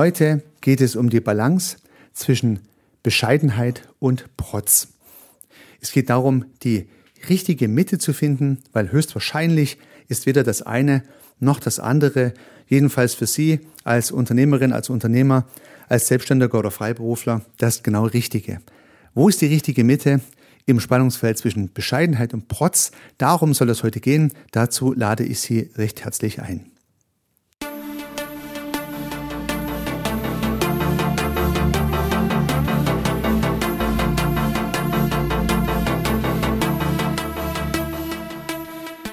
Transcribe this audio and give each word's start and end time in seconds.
Heute 0.00 0.42
geht 0.62 0.80
es 0.80 0.96
um 0.96 1.10
die 1.10 1.20
Balance 1.20 1.76
zwischen 2.14 2.60
Bescheidenheit 3.02 3.86
und 3.98 4.34
Protz. 4.38 4.88
Es 5.82 5.92
geht 5.92 6.08
darum, 6.08 6.46
die 6.62 6.88
richtige 7.28 7.68
Mitte 7.68 7.98
zu 7.98 8.14
finden, 8.14 8.62
weil 8.72 8.92
höchstwahrscheinlich 8.92 9.76
ist 10.08 10.24
weder 10.24 10.42
das 10.42 10.62
eine 10.62 11.02
noch 11.38 11.60
das 11.60 11.78
andere, 11.78 12.32
jedenfalls 12.66 13.12
für 13.12 13.26
Sie 13.26 13.60
als 13.84 14.10
Unternehmerin, 14.10 14.72
als 14.72 14.88
Unternehmer, 14.88 15.46
als 15.86 16.06
Selbstständiger 16.06 16.58
oder 16.58 16.70
Freiberufler, 16.70 17.44
das 17.58 17.82
genau 17.82 18.06
Richtige. 18.06 18.62
Wo 19.12 19.28
ist 19.28 19.42
die 19.42 19.48
richtige 19.48 19.84
Mitte 19.84 20.22
im 20.64 20.80
Spannungsfeld 20.80 21.36
zwischen 21.36 21.74
Bescheidenheit 21.74 22.32
und 22.32 22.48
Protz? 22.48 22.92
Darum 23.18 23.52
soll 23.52 23.68
es 23.68 23.82
heute 23.82 24.00
gehen. 24.00 24.32
Dazu 24.50 24.94
lade 24.94 25.24
ich 25.24 25.40
Sie 25.40 25.68
recht 25.76 26.04
herzlich 26.04 26.40
ein. 26.40 26.69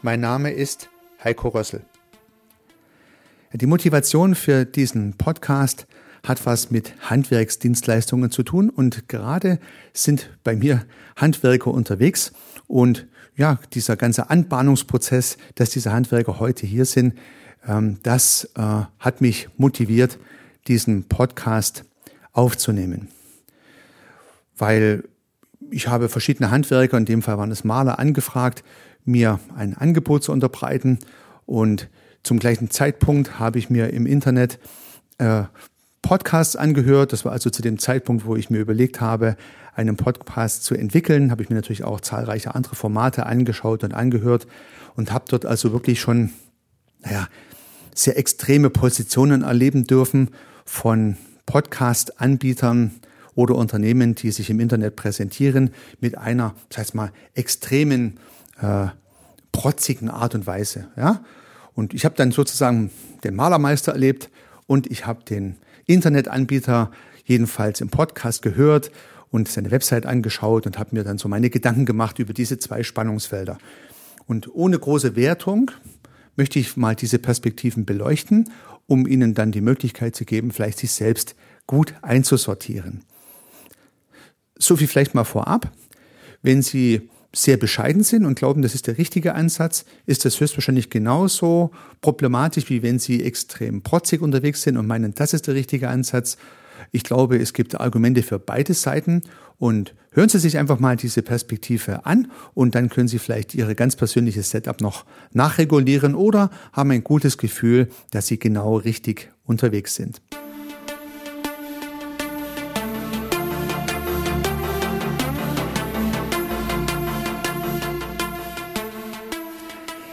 Mein 0.00 0.20
Name 0.20 0.52
ist 0.52 0.90
Heiko 1.24 1.48
Rössel. 1.48 1.82
Die 3.52 3.66
Motivation 3.66 4.36
für 4.36 4.64
diesen 4.64 5.14
Podcast 5.14 5.88
hat 6.22 6.46
was 6.46 6.70
mit 6.70 6.94
Handwerksdienstleistungen 7.10 8.30
zu 8.30 8.44
tun 8.44 8.70
und 8.70 9.08
gerade 9.08 9.58
sind 9.92 10.30
bei 10.44 10.54
mir 10.54 10.84
Handwerker 11.16 11.72
unterwegs 11.72 12.32
und 12.68 13.08
ja, 13.34 13.58
dieser 13.74 13.96
ganze 13.96 14.30
Anbahnungsprozess, 14.30 15.36
dass 15.56 15.70
diese 15.70 15.92
Handwerker 15.92 16.38
heute 16.38 16.64
hier 16.64 16.84
sind, 16.84 17.18
ähm, 17.66 17.98
das 18.04 18.50
äh, 18.54 18.84
hat 19.00 19.20
mich 19.20 19.48
motiviert, 19.56 20.18
diesen 20.68 21.08
Podcast 21.08 21.84
aufzunehmen. 22.32 23.08
Weil 24.56 25.02
ich 25.70 25.88
habe 25.88 26.08
verschiedene 26.08 26.50
Handwerker, 26.50 26.96
in 26.96 27.04
dem 27.04 27.22
Fall 27.22 27.38
waren 27.38 27.50
es 27.50 27.64
Maler, 27.64 27.98
angefragt, 27.98 28.62
mir 29.08 29.40
ein 29.56 29.74
Angebot 29.74 30.22
zu 30.22 30.32
unterbreiten. 30.32 30.98
Und 31.46 31.88
zum 32.22 32.38
gleichen 32.38 32.70
Zeitpunkt 32.70 33.38
habe 33.38 33.58
ich 33.58 33.70
mir 33.70 33.92
im 33.92 34.06
Internet 34.06 34.58
äh, 35.18 35.44
Podcasts 36.02 36.56
angehört. 36.56 37.12
Das 37.12 37.24
war 37.24 37.32
also 37.32 37.50
zu 37.50 37.62
dem 37.62 37.78
Zeitpunkt, 37.78 38.26
wo 38.26 38.36
ich 38.36 38.50
mir 38.50 38.58
überlegt 38.58 39.00
habe, 39.00 39.36
einen 39.74 39.96
Podcast 39.96 40.64
zu 40.64 40.74
entwickeln, 40.74 41.30
habe 41.30 41.42
ich 41.42 41.50
mir 41.50 41.54
natürlich 41.54 41.84
auch 41.84 42.00
zahlreiche 42.00 42.54
andere 42.54 42.74
Formate 42.74 43.26
angeschaut 43.26 43.84
und 43.84 43.94
angehört 43.94 44.46
und 44.96 45.12
habe 45.12 45.26
dort 45.28 45.46
also 45.46 45.72
wirklich 45.72 46.00
schon, 46.00 46.30
naja, 47.00 47.28
sehr 47.94 48.18
extreme 48.18 48.70
Positionen 48.70 49.42
erleben 49.42 49.84
dürfen 49.86 50.30
von 50.64 51.16
Podcast-Anbietern 51.46 52.92
oder 53.34 53.54
Unternehmen, 53.54 54.16
die 54.16 54.32
sich 54.32 54.50
im 54.50 54.58
Internet 54.58 54.96
präsentieren 54.96 55.70
mit 56.00 56.18
einer, 56.18 56.54
das 56.68 56.78
heißt 56.78 56.94
mal, 56.96 57.12
extremen 57.34 58.18
äh, 58.60 58.88
protzigen 59.52 60.10
Art 60.10 60.34
und 60.34 60.46
Weise. 60.46 60.88
Ja? 60.96 61.22
Und 61.74 61.94
ich 61.94 62.04
habe 62.04 62.14
dann 62.16 62.32
sozusagen 62.32 62.90
den 63.24 63.34
Malermeister 63.34 63.92
erlebt 63.92 64.30
und 64.66 64.90
ich 64.90 65.06
habe 65.06 65.24
den 65.24 65.56
Internetanbieter 65.86 66.90
jedenfalls 67.24 67.80
im 67.80 67.88
Podcast 67.88 68.42
gehört 68.42 68.90
und 69.30 69.48
seine 69.48 69.70
Website 69.70 70.06
angeschaut 70.06 70.66
und 70.66 70.78
habe 70.78 70.96
mir 70.96 71.04
dann 71.04 71.18
so 71.18 71.28
meine 71.28 71.50
Gedanken 71.50 71.86
gemacht 71.86 72.18
über 72.18 72.32
diese 72.32 72.58
zwei 72.58 72.82
Spannungsfelder. 72.82 73.58
Und 74.26 74.54
ohne 74.54 74.78
große 74.78 75.16
Wertung 75.16 75.70
möchte 76.36 76.58
ich 76.58 76.76
mal 76.76 76.94
diese 76.94 77.18
Perspektiven 77.18 77.84
beleuchten, 77.84 78.50
um 78.86 79.06
Ihnen 79.06 79.34
dann 79.34 79.52
die 79.52 79.60
Möglichkeit 79.60 80.16
zu 80.16 80.24
geben, 80.24 80.50
vielleicht 80.50 80.78
sich 80.78 80.92
selbst 80.92 81.34
gut 81.66 81.94
einzusortieren. 82.00 83.04
So 84.58 84.76
viel 84.76 84.88
vielleicht 84.88 85.14
mal 85.14 85.24
vorab. 85.24 85.70
Wenn 86.42 86.62
Sie 86.62 87.10
sehr 87.32 87.56
bescheiden 87.56 88.02
sind 88.02 88.24
und 88.24 88.38
glauben, 88.38 88.62
das 88.62 88.74
ist 88.74 88.86
der 88.86 88.98
richtige 88.98 89.34
Ansatz, 89.34 89.84
ist 90.06 90.24
das 90.24 90.40
höchstwahrscheinlich 90.40 90.90
genauso 90.90 91.70
problematisch, 92.00 92.70
wie 92.70 92.82
wenn 92.82 92.98
sie 92.98 93.22
extrem 93.22 93.82
protzig 93.82 94.22
unterwegs 94.22 94.62
sind 94.62 94.76
und 94.76 94.86
meinen, 94.86 95.14
das 95.14 95.34
ist 95.34 95.46
der 95.46 95.54
richtige 95.54 95.88
Ansatz. 95.88 96.38
Ich 96.90 97.04
glaube, 97.04 97.36
es 97.36 97.52
gibt 97.52 97.78
Argumente 97.78 98.22
für 98.22 98.38
beide 98.38 98.72
Seiten 98.72 99.22
und 99.58 99.94
hören 100.12 100.28
Sie 100.28 100.38
sich 100.38 100.56
einfach 100.56 100.78
mal 100.78 100.96
diese 100.96 101.22
Perspektive 101.22 102.06
an 102.06 102.30
und 102.54 102.74
dann 102.74 102.88
können 102.88 103.08
Sie 103.08 103.18
vielleicht 103.18 103.54
Ihre 103.54 103.74
ganz 103.74 103.96
persönliche 103.96 104.42
Setup 104.42 104.80
noch 104.80 105.04
nachregulieren 105.32 106.14
oder 106.14 106.50
haben 106.72 106.92
ein 106.92 107.04
gutes 107.04 107.36
Gefühl, 107.36 107.88
dass 108.10 108.28
Sie 108.28 108.38
genau 108.38 108.76
richtig 108.76 109.30
unterwegs 109.44 109.96
sind. 109.96 110.22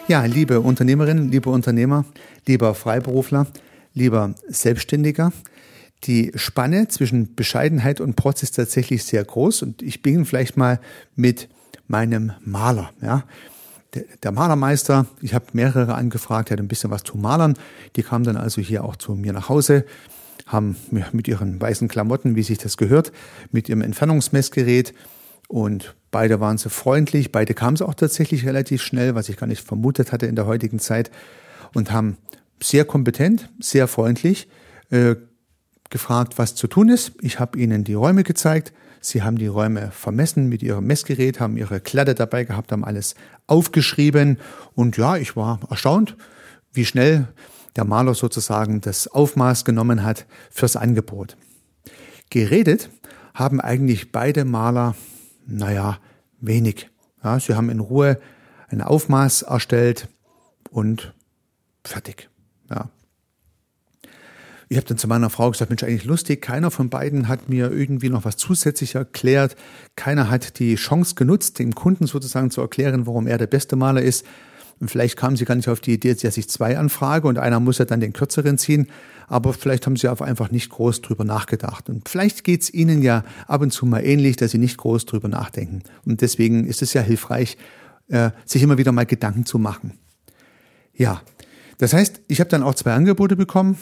Ja, 0.08 0.24
liebe 0.26 0.62
Unternehmerinnen, 0.62 1.32
liebe 1.32 1.50
Unternehmer, 1.50 2.06
lieber 2.46 2.76
Freiberufler, 2.76 3.48
lieber 3.96 4.36
Selbstständiger, 4.48 5.34
die 6.04 6.32
Spanne 6.36 6.88
zwischen 6.90 7.34
Bescheidenheit 7.34 8.00
und 8.00 8.16
Protz 8.16 8.44
ist 8.44 8.52
tatsächlich 8.52 9.04
sehr 9.04 9.26
groß 9.26 9.64
und 9.64 9.82
ich 9.82 10.04
beginne 10.04 10.26
vielleicht 10.26 10.58
mal 10.58 10.80
mit 11.16 11.50
meinem 11.88 12.34
Maler. 12.42 12.92
Ja. 13.02 13.24
Der, 14.24 14.32
Malermeister, 14.32 15.08
ich 15.22 15.34
habe 15.34 15.46
mehrere 15.54 15.96
angefragt, 15.96 16.50
der 16.50 16.58
hat 16.58 16.64
ein 16.64 16.68
bisschen 16.68 16.92
was 16.92 17.04
zu 17.04 17.18
malern. 17.18 17.56
Die 17.96 18.04
kamen 18.04 18.26
dann 18.26 18.38
also 18.38 18.62
hier 18.62 18.84
auch 18.84 18.98
zu 18.98 19.14
mir 19.14 19.34
nach 19.34 19.50
Hause, 19.50 19.86
haben 20.46 20.76
mit 21.14 21.28
ihren 21.28 21.60
weißen 21.60 21.88
Klamotten, 21.88 22.36
wie 22.36 22.44
sich 22.44 22.60
das 22.60 22.78
gehört, 22.78 23.12
mit 23.52 23.70
ihrem 23.70 23.82
Entfernungsmessgerät 23.82 24.94
und 25.48 25.96
beide 26.12 26.40
waren 26.40 26.58
so 26.58 26.70
freundlich, 26.70 27.32
beide 27.32 27.54
kamen 27.54 27.78
sie 27.78 27.88
auch 27.88 27.94
tatsächlich 27.94 28.46
relativ 28.46 28.82
schnell, 28.82 29.16
was 29.16 29.30
ich 29.30 29.38
gar 29.38 29.48
nicht 29.48 29.66
vermutet 29.66 30.12
hatte 30.12 30.26
in 30.26 30.36
der 30.36 30.46
heutigen 30.46 30.80
Zeit, 30.80 31.12
und 31.74 31.92
haben 31.92 32.18
sehr 32.62 32.86
kompetent, 32.86 33.50
sehr 33.60 33.88
freundlich 33.88 34.48
äh, 34.90 35.16
gefragt, 35.90 36.38
was 36.38 36.56
zu 36.56 36.68
tun 36.68 36.90
ist. 36.90 37.14
Ich 37.22 37.40
habe 37.40 37.60
ihnen 37.60 37.84
die 37.84 37.94
Räume 37.94 38.24
gezeigt. 38.24 38.74
Sie 39.02 39.22
haben 39.22 39.38
die 39.38 39.48
Räume 39.48 39.92
vermessen 39.92 40.48
mit 40.50 40.64
ihrem 40.64 40.88
Messgerät, 40.88 41.40
haben 41.40 41.58
ihre 41.58 41.80
Kladde 41.80 42.16
dabei 42.16 42.44
gehabt, 42.44 42.72
haben 42.72 42.84
alles 42.84 43.14
aufgeschrieben. 43.46 44.40
Und 44.74 44.98
ja, 44.98 45.18
ich 45.18 45.36
war 45.36 45.60
erstaunt, 45.70 46.16
wie 46.74 46.86
schnell 46.86 47.28
der 47.76 47.84
Maler 47.84 48.16
sozusagen 48.16 48.82
das 48.82 49.08
Aufmaß 49.08 49.66
genommen 49.66 50.04
hat 50.04 50.26
fürs 50.50 50.76
Angebot. 50.76 51.38
Geredet 52.30 52.90
haben 53.34 53.60
eigentlich 53.62 54.12
beide 54.12 54.46
Maler 54.46 54.96
naja, 55.46 56.00
wenig. 56.40 56.90
Ja, 57.24 57.40
sie 57.40 57.56
haben 57.56 57.70
in 57.70 57.80
Ruhe 57.80 58.20
ein 58.70 58.82
Aufmaß 58.82 59.44
erstellt 59.44 60.08
und 60.70 61.14
fertig. 61.84 62.30
Ja. 62.70 62.90
Ich 64.68 64.78
habe 64.78 64.88
dann 64.88 64.98
zu 64.98 65.08
meiner 65.08 65.30
Frau 65.30 65.52
gesagt, 65.52 65.70
Mensch, 65.70 65.84
eigentlich 65.84 66.06
lustig, 66.06 66.42
keiner 66.42 66.72
von 66.72 66.90
beiden 66.90 67.28
hat 67.28 67.50
mir 67.50 67.72
irgendwie 67.72 68.10
noch 68.10 68.26
was 68.26 68.38
zusätzlich 68.38 68.96
erklärt. 68.96 69.56
Keiner 69.96 70.30
hat 70.30 70.58
die 70.60 70.76
Chance 70.76 71.16
genutzt, 71.16 71.60
dem 71.60 71.76
Kunden 71.76 72.08
sozusagen 72.08 72.50
zu 72.50 72.62
erklären, 72.62 73.06
warum 73.06 73.28
er 73.28 73.38
der 73.38 73.48
beste 73.48 73.76
Maler 73.76 74.02
ist. 74.02 74.26
Und 74.80 74.92
vielleicht 74.92 75.18
kamen 75.18 75.38
sie 75.38 75.46
gar 75.46 75.56
nicht 75.56 75.70
auf 75.70 75.80
die 75.80 75.94
Idee, 75.94 76.14
dass 76.14 76.38
ich 76.38 76.50
zwei 76.50 76.78
anfrage 76.78 77.28
und 77.28 77.38
einer 77.38 77.60
muss 77.60 77.78
ja 77.78 77.86
dann 77.86 78.00
den 78.02 78.14
kürzeren 78.14 78.58
ziehen. 78.58 78.88
Aber 79.28 79.54
vielleicht 79.54 79.86
haben 79.86 79.96
sie 79.96 80.10
auch 80.10 80.22
einfach 80.22 80.52
nicht 80.52 80.70
groß 80.70 81.02
drüber 81.02 81.24
nachgedacht. 81.24 81.90
Und 81.90 82.10
vielleicht 82.10 82.44
geht's 82.44 82.70
ihnen 82.70 83.02
ja 83.02 83.24
ab 83.48 83.62
und 83.62 83.72
zu 83.72 83.86
mal 83.86 84.02
ähnlich, 84.06 84.36
dass 84.36 84.52
sie 84.52 84.58
nicht 84.58 84.78
groß 84.78 85.06
drüber 85.06 85.28
nachdenken. 85.28 85.82
Und 86.06 86.22
deswegen 86.22 86.68
ist 86.68 86.82
es 86.82 86.94
ja 86.94 87.02
hilfreich, 87.02 87.58
äh, 88.10 88.32
sich 88.46 88.62
immer 88.62 88.78
wieder 88.78 88.92
mal 88.92 89.06
Gedanken 89.06 89.46
zu 89.46 89.58
machen. 89.58 89.94
Ja, 90.94 91.22
das 91.78 91.94
heißt, 91.94 92.22
ich 92.28 92.40
habe 92.40 92.50
dann 92.50 92.64
auch 92.64 92.76
zwei 92.76 92.94
Angebote 92.94 93.36
bekommen. 93.36 93.78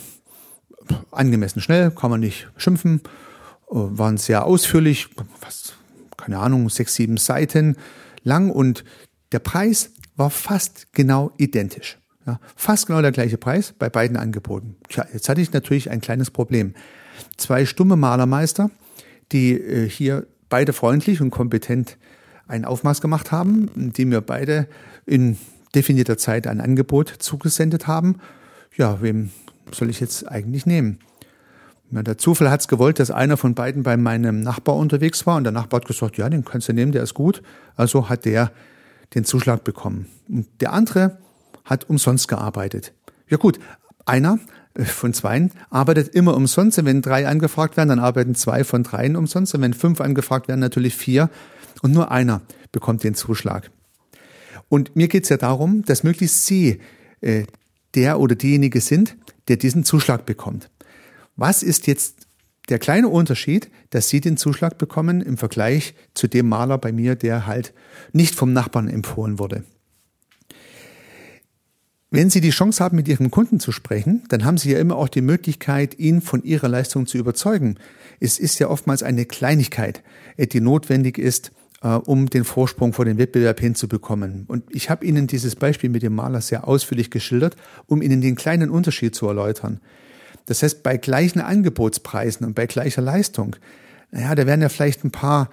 Angemessen 1.11 1.61
schnell, 1.61 1.91
kann 1.91 2.11
man 2.11 2.19
nicht 2.19 2.49
schimpfen. 2.57 3.01
Äh, 3.69 3.75
waren 3.75 4.17
sehr 4.17 4.45
ausführlich, 4.45 5.09
was, 5.41 5.73
keine 6.17 6.39
Ahnung, 6.39 6.69
sechs, 6.69 6.95
sieben 6.95 7.17
Seiten 7.17 7.75
lang 8.23 8.49
und 8.49 8.85
der 9.31 9.39
Preis 9.39 9.91
war 10.15 10.29
fast 10.29 10.93
genau 10.93 11.31
identisch. 11.37 11.97
Ja, 12.25 12.39
fast 12.55 12.87
genau 12.87 13.01
der 13.01 13.11
gleiche 13.11 13.37
Preis 13.37 13.73
bei 13.77 13.89
beiden 13.89 14.15
Angeboten. 14.15 14.77
Tja, 14.87 15.05
jetzt 15.11 15.27
hatte 15.27 15.41
ich 15.41 15.51
natürlich 15.51 15.89
ein 15.89 15.99
kleines 15.99 16.31
Problem. 16.31 16.73
Zwei 17.37 17.65
stumme 17.65 17.97
Malermeister, 17.97 18.69
die 19.31 19.53
äh, 19.53 19.89
hier 19.89 20.25
beide 20.47 20.71
freundlich 20.71 21.19
und 21.19 21.31
kompetent 21.31 21.97
ein 22.47 22.65
Aufmaß 22.65 23.01
gemacht 23.01 23.31
haben, 23.31 23.91
die 23.93 24.05
mir 24.05 24.21
beide 24.21 24.67
in 25.05 25.37
definierter 25.75 26.17
Zeit 26.17 26.47
ein 26.47 26.61
Angebot 26.61 27.09
zugesendet 27.09 27.87
haben. 27.87 28.19
Ja, 28.77 29.01
wem 29.01 29.31
soll 29.71 29.89
ich 29.89 29.99
jetzt 29.99 30.27
eigentlich 30.29 30.65
nehmen? 30.65 30.99
Ja, 31.91 32.03
der 32.03 32.17
Zufall 32.17 32.49
hat 32.49 32.61
es 32.61 32.67
gewollt, 32.67 32.99
dass 32.99 33.11
einer 33.11 33.37
von 33.37 33.53
beiden 33.53 33.83
bei 33.83 33.97
meinem 33.97 34.41
Nachbar 34.41 34.75
unterwegs 34.75 35.25
war 35.25 35.37
und 35.37 35.43
der 35.43 35.51
Nachbar 35.51 35.81
hat 35.81 35.87
gesagt, 35.87 36.17
ja, 36.17 36.29
den 36.29 36.45
kannst 36.45 36.69
du 36.69 36.73
nehmen, 36.73 36.91
der 36.91 37.03
ist 37.03 37.13
gut. 37.13 37.41
Also 37.75 38.09
hat 38.09 38.25
der 38.25 38.51
den 39.15 39.25
Zuschlag 39.25 39.63
bekommen. 39.63 40.07
Und 40.27 40.47
der 40.61 40.73
andere 40.73 41.19
hat 41.65 41.89
umsonst 41.89 42.27
gearbeitet. 42.27 42.93
Ja 43.29 43.37
gut, 43.37 43.59
einer 44.05 44.39
äh, 44.73 44.85
von 44.85 45.13
zweien 45.13 45.51
arbeitet 45.69 46.09
immer 46.09 46.35
umsonst. 46.35 46.83
Wenn 46.83 47.01
drei 47.01 47.27
angefragt 47.27 47.77
werden, 47.77 47.89
dann 47.89 47.99
arbeiten 47.99 48.35
zwei 48.35 48.63
von 48.63 48.83
dreien 48.83 49.15
umsonst. 49.15 49.55
Und 49.55 49.61
wenn 49.61 49.73
fünf 49.73 50.01
angefragt 50.01 50.47
werden, 50.47 50.59
natürlich 50.59 50.95
vier. 50.95 51.29
Und 51.81 51.91
nur 51.93 52.11
einer 52.11 52.41
bekommt 52.71 53.03
den 53.03 53.15
Zuschlag. 53.15 53.71
Und 54.69 54.95
mir 54.95 55.07
geht 55.07 55.23
es 55.23 55.29
ja 55.29 55.37
darum, 55.37 55.83
dass 55.83 56.03
möglichst 56.03 56.45
Sie 56.45 56.79
äh, 57.21 57.45
der 57.95 58.19
oder 58.19 58.35
diejenige 58.35 58.81
sind, 58.81 59.15
der 59.47 59.57
diesen 59.57 59.83
Zuschlag 59.83 60.25
bekommt. 60.25 60.69
Was 61.35 61.63
ist 61.63 61.87
jetzt 61.87 62.22
der 62.69 62.79
kleine 62.79 63.09
Unterschied, 63.09 63.69
dass 63.89 64.09
Sie 64.09 64.21
den 64.21 64.37
Zuschlag 64.37 64.77
bekommen 64.77 65.21
im 65.21 65.37
Vergleich 65.37 65.95
zu 66.13 66.27
dem 66.27 66.47
Maler 66.47 66.77
bei 66.77 66.91
mir, 66.91 67.15
der 67.15 67.45
halt 67.45 67.73
nicht 68.13 68.35
vom 68.35 68.53
Nachbarn 68.53 68.87
empfohlen 68.87 69.39
wurde? 69.39 69.63
Wenn 72.09 72.29
Sie 72.29 72.41
die 72.41 72.51
Chance 72.51 72.83
haben, 72.83 72.95
mit 72.95 73.07
Ihrem 73.07 73.31
Kunden 73.31 73.59
zu 73.59 73.71
sprechen, 73.71 74.21
dann 74.29 74.45
haben 74.45 74.59
Sie 74.59 74.71
ja 74.71 74.77
immer 74.77 74.97
auch 74.97 75.09
die 75.09 75.21
Möglichkeit, 75.21 75.97
ihn 75.97 76.21
von 76.21 76.43
Ihrer 76.43 76.67
Leistung 76.67 77.07
zu 77.07 77.17
überzeugen. 77.17 77.79
Es 78.19 78.37
ist 78.37 78.59
ja 78.59 78.69
oftmals 78.69 79.01
eine 79.01 79.25
Kleinigkeit, 79.25 80.03
die 80.37 80.61
notwendig 80.61 81.17
ist, 81.17 81.51
äh, 81.81 81.87
um 81.87 82.29
den 82.29 82.43
Vorsprung 82.43 82.93
vor 82.93 83.05
dem 83.05 83.17
Wettbewerb 83.17 83.59
hinzubekommen. 83.59 84.45
Und 84.47 84.63
ich 84.69 84.91
habe 84.91 85.03
Ihnen 85.05 85.25
dieses 85.25 85.55
Beispiel 85.55 85.89
mit 85.89 86.03
dem 86.03 86.13
Maler 86.13 86.41
sehr 86.41 86.67
ausführlich 86.67 87.09
geschildert, 87.09 87.57
um 87.87 88.03
Ihnen 88.03 88.21
den 88.21 88.35
kleinen 88.35 88.69
Unterschied 88.69 89.15
zu 89.15 89.27
erläutern. 89.27 89.81
Das 90.45 90.63
heißt, 90.63 90.83
bei 90.83 90.97
gleichen 90.97 91.39
Angebotspreisen 91.39 92.45
und 92.45 92.53
bei 92.53 92.65
gleicher 92.65 93.01
Leistung, 93.01 93.55
naja, 94.11 94.35
da 94.35 94.45
werden 94.45 94.61
ja 94.61 94.69
vielleicht 94.69 95.03
ein 95.03 95.11
paar, 95.11 95.49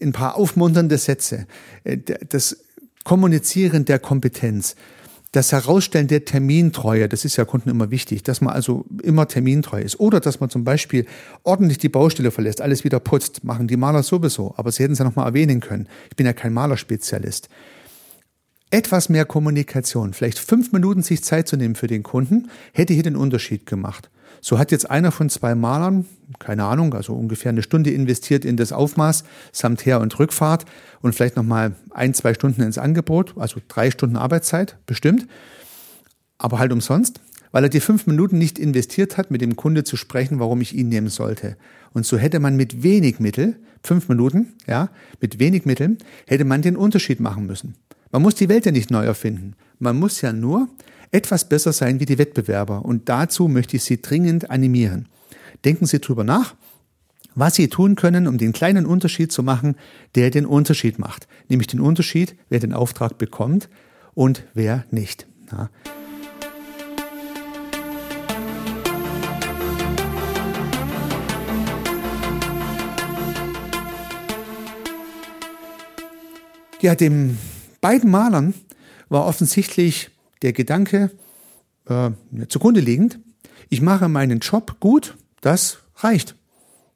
ein 0.00 0.12
paar 0.12 0.36
aufmunternde 0.36 0.98
Sätze, 0.98 1.46
äh, 1.84 1.98
das 2.28 2.58
Kommunizieren 3.04 3.84
der 3.84 3.98
Kompetenz, 3.98 4.76
das 5.34 5.52
Herausstellen 5.52 6.06
der 6.06 6.24
Termintreue, 6.24 7.08
das 7.08 7.24
ist 7.24 7.36
ja 7.36 7.44
Kunden 7.44 7.68
immer 7.68 7.90
wichtig, 7.90 8.22
dass 8.22 8.40
man 8.40 8.54
also 8.54 8.84
immer 9.02 9.26
termintreu 9.26 9.82
ist. 9.82 9.98
Oder 9.98 10.20
dass 10.20 10.38
man 10.38 10.48
zum 10.48 10.62
Beispiel 10.62 11.06
ordentlich 11.42 11.78
die 11.78 11.88
Baustelle 11.88 12.30
verlässt, 12.30 12.60
alles 12.60 12.84
wieder 12.84 13.00
putzt, 13.00 13.42
machen 13.42 13.66
die 13.66 13.76
Maler 13.76 14.04
sowieso. 14.04 14.54
Aber 14.56 14.70
Sie 14.70 14.82
hätten 14.82 14.92
es 14.92 15.00
ja 15.00 15.04
nochmal 15.04 15.26
erwähnen 15.26 15.58
können. 15.58 15.88
Ich 16.08 16.16
bin 16.16 16.24
ja 16.24 16.32
kein 16.32 16.52
Malerspezialist. 16.52 17.48
Etwas 18.74 19.08
mehr 19.08 19.24
Kommunikation, 19.24 20.14
vielleicht 20.14 20.40
fünf 20.40 20.72
Minuten 20.72 21.04
sich 21.04 21.22
Zeit 21.22 21.46
zu 21.46 21.56
nehmen 21.56 21.76
für 21.76 21.86
den 21.86 22.02
Kunden, 22.02 22.50
hätte 22.72 22.92
hier 22.92 23.04
den 23.04 23.14
Unterschied 23.14 23.66
gemacht. 23.66 24.10
So 24.40 24.58
hat 24.58 24.72
jetzt 24.72 24.90
einer 24.90 25.12
von 25.12 25.30
zwei 25.30 25.54
Malern, 25.54 26.06
keine 26.40 26.64
Ahnung, 26.64 26.92
also 26.92 27.14
ungefähr 27.14 27.50
eine 27.50 27.62
Stunde 27.62 27.92
investiert 27.92 28.44
in 28.44 28.56
das 28.56 28.72
Aufmaß 28.72 29.22
samt 29.52 29.86
Her- 29.86 30.00
und 30.00 30.18
Rückfahrt 30.18 30.64
und 31.02 31.14
vielleicht 31.14 31.36
nochmal 31.36 31.76
ein, 31.90 32.14
zwei 32.14 32.34
Stunden 32.34 32.62
ins 32.62 32.76
Angebot, 32.76 33.34
also 33.36 33.60
drei 33.68 33.92
Stunden 33.92 34.16
Arbeitszeit 34.16 34.76
bestimmt, 34.86 35.28
aber 36.38 36.58
halt 36.58 36.72
umsonst, 36.72 37.20
weil 37.52 37.62
er 37.62 37.70
die 37.70 37.78
fünf 37.78 38.08
Minuten 38.08 38.38
nicht 38.38 38.58
investiert 38.58 39.16
hat, 39.16 39.30
mit 39.30 39.40
dem 39.40 39.54
Kunde 39.54 39.84
zu 39.84 39.96
sprechen, 39.96 40.40
warum 40.40 40.60
ich 40.60 40.74
ihn 40.74 40.88
nehmen 40.88 41.10
sollte. 41.10 41.56
Und 41.92 42.06
so 42.06 42.18
hätte 42.18 42.40
man 42.40 42.56
mit 42.56 42.82
wenig 42.82 43.20
Mittel, 43.20 43.54
fünf 43.84 44.08
Minuten, 44.08 44.54
ja, 44.66 44.90
mit 45.20 45.38
wenig 45.38 45.64
Mitteln, 45.64 45.98
hätte 46.26 46.44
man 46.44 46.60
den 46.60 46.76
Unterschied 46.76 47.20
machen 47.20 47.46
müssen. 47.46 47.76
Man 48.14 48.22
muss 48.22 48.36
die 48.36 48.48
Welt 48.48 48.64
ja 48.64 48.70
nicht 48.70 48.92
neu 48.92 49.04
erfinden. 49.04 49.56
Man 49.80 49.98
muss 49.98 50.20
ja 50.20 50.32
nur 50.32 50.68
etwas 51.10 51.48
besser 51.48 51.72
sein 51.72 51.98
wie 51.98 52.04
die 52.04 52.16
Wettbewerber. 52.16 52.84
Und 52.84 53.08
dazu 53.08 53.48
möchte 53.48 53.74
ich 53.74 53.82
Sie 53.82 54.00
dringend 54.00 54.52
animieren. 54.52 55.08
Denken 55.64 55.86
Sie 55.86 55.98
drüber 55.98 56.22
nach, 56.22 56.54
was 57.34 57.56
Sie 57.56 57.66
tun 57.66 57.96
können, 57.96 58.28
um 58.28 58.38
den 58.38 58.52
kleinen 58.52 58.86
Unterschied 58.86 59.32
zu 59.32 59.42
machen, 59.42 59.74
der 60.14 60.30
den 60.30 60.46
Unterschied 60.46 60.96
macht. 61.00 61.26
Nämlich 61.48 61.66
den 61.66 61.80
Unterschied, 61.80 62.36
wer 62.50 62.60
den 62.60 62.72
Auftrag 62.72 63.18
bekommt 63.18 63.68
und 64.14 64.44
wer 64.54 64.84
nicht. 64.92 65.26
Ja. 65.50 65.70
Ja, 76.80 76.94
den 76.94 77.38
beiden 77.84 78.10
Malern 78.10 78.54
war 79.10 79.26
offensichtlich 79.26 80.10
der 80.40 80.54
Gedanke 80.54 81.10
äh, 81.86 82.12
zugrunde 82.48 82.80
liegend, 82.80 83.18
ich 83.68 83.82
mache 83.82 84.08
meinen 84.08 84.38
Job 84.38 84.80
gut, 84.80 85.18
das 85.42 85.80
reicht. 85.96 86.34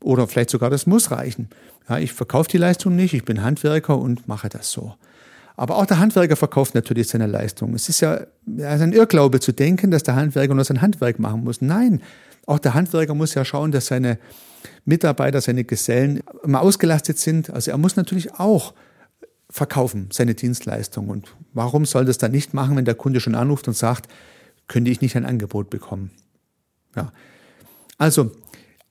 Oder 0.03 0.27
vielleicht 0.27 0.49
sogar 0.49 0.71
das 0.71 0.87
muss 0.87 1.11
reichen. 1.11 1.51
Ja, 1.91 1.99
ich 1.99 2.15
verkaufe 2.15 2.49
die 2.49 2.57
Leistung 2.57 2.97
nicht, 2.97 3.13
ich 3.13 3.27
bin 3.27 3.43
Handwerker 3.43 3.99
und 3.99 4.29
mache 4.29 4.49
das 4.49 4.71
so. 4.71 4.95
Aber 5.59 5.77
auch 5.77 5.85
der 5.85 5.99
Handwerker 5.99 6.37
verkauft 6.37 6.75
natürlich 6.75 7.09
seine 7.09 7.27
Leistung. 7.27 7.75
Es 7.75 7.91
ist 7.91 8.01
ja 8.01 8.21
ein 8.47 8.95
Irrglaube 8.95 9.41
zu 9.41 9.53
denken, 9.53 9.91
dass 9.91 10.05
der 10.05 10.17
Handwerker 10.17 10.55
nur 10.55 10.65
sein 10.65 10.81
Handwerk 10.81 11.19
machen 11.19 11.45
muss. 11.45 11.61
Nein, 11.61 12.01
auch 12.47 12.61
der 12.61 12.73
Handwerker 12.73 13.13
muss 13.13 13.35
ja 13.35 13.45
schauen, 13.45 13.73
dass 13.73 13.89
seine 13.89 14.19
Mitarbeiter, 14.87 15.43
seine 15.43 15.65
Gesellen 15.65 16.23
immer 16.43 16.63
ausgelastet 16.63 17.19
sind. 17.19 17.51
Also 17.51 17.73
er 17.73 17.77
muss 17.77 17.97
natürlich 17.97 18.33
auch 18.37 18.73
verkaufen, 19.51 20.09
seine 20.13 20.35
Dienstleistung. 20.35 21.09
Und 21.09 21.35
warum 21.55 21.87
soll 21.87 22.05
das 22.05 22.19
dann 22.19 22.33
nicht 22.33 22.55
machen, 22.55 22.77
wenn 22.77 22.85
der 22.85 22.95
Kunde 22.95 23.21
schon 23.21 23.35
anruft 23.35 23.69
und 23.69 23.75
sagt, 23.75 24.09
könnte 24.67 24.91
ich 24.91 25.01
nicht 25.01 25.17
ein 25.17 25.25
Angebot 25.25 25.71
bekommen? 25.71 26.11
Ja. 26.95 27.13
Also, 27.97 28.31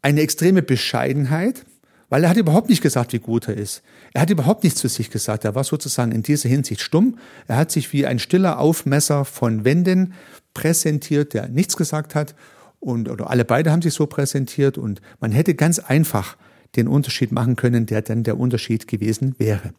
eine 0.01 0.21
extreme 0.21 0.61
Bescheidenheit, 0.61 1.65
weil 2.09 2.23
er 2.23 2.29
hat 2.29 2.37
überhaupt 2.37 2.69
nicht 2.69 2.81
gesagt, 2.81 3.13
wie 3.13 3.19
gut 3.19 3.47
er 3.47 3.55
ist. 3.55 3.83
Er 4.13 4.21
hat 4.21 4.29
überhaupt 4.29 4.63
nichts 4.63 4.79
zu 4.79 4.87
sich 4.87 5.09
gesagt. 5.09 5.43
Er 5.43 5.55
war 5.55 5.63
sozusagen 5.63 6.11
in 6.11 6.23
dieser 6.23 6.47
Hinsicht 6.49 6.81
stumm. 6.81 7.17
Er 7.47 7.57
hat 7.57 7.71
sich 7.71 7.91
wie 7.91 8.05
ein 8.05 8.19
stiller 8.19 8.59
Aufmesser 8.59 9.25
von 9.25 9.65
Wänden 9.65 10.13
präsentiert, 10.53 11.33
der 11.33 11.49
nichts 11.49 11.75
gesagt 11.75 12.15
hat. 12.15 12.35
Und, 12.79 13.09
oder 13.09 13.29
alle 13.29 13.43
beide 13.43 13.71
haben 13.71 13.81
sich 13.81 13.93
so 13.93 14.05
präsentiert. 14.05 14.77
Und 14.77 15.01
man 15.19 15.31
hätte 15.31 15.55
ganz 15.55 15.79
einfach 15.79 16.37
den 16.75 16.87
Unterschied 16.87 17.31
machen 17.31 17.55
können, 17.57 17.85
der 17.85 18.01
dann 18.01 18.23
der 18.23 18.39
Unterschied 18.39 18.87
gewesen 18.87 19.35
wäre. 19.37 19.73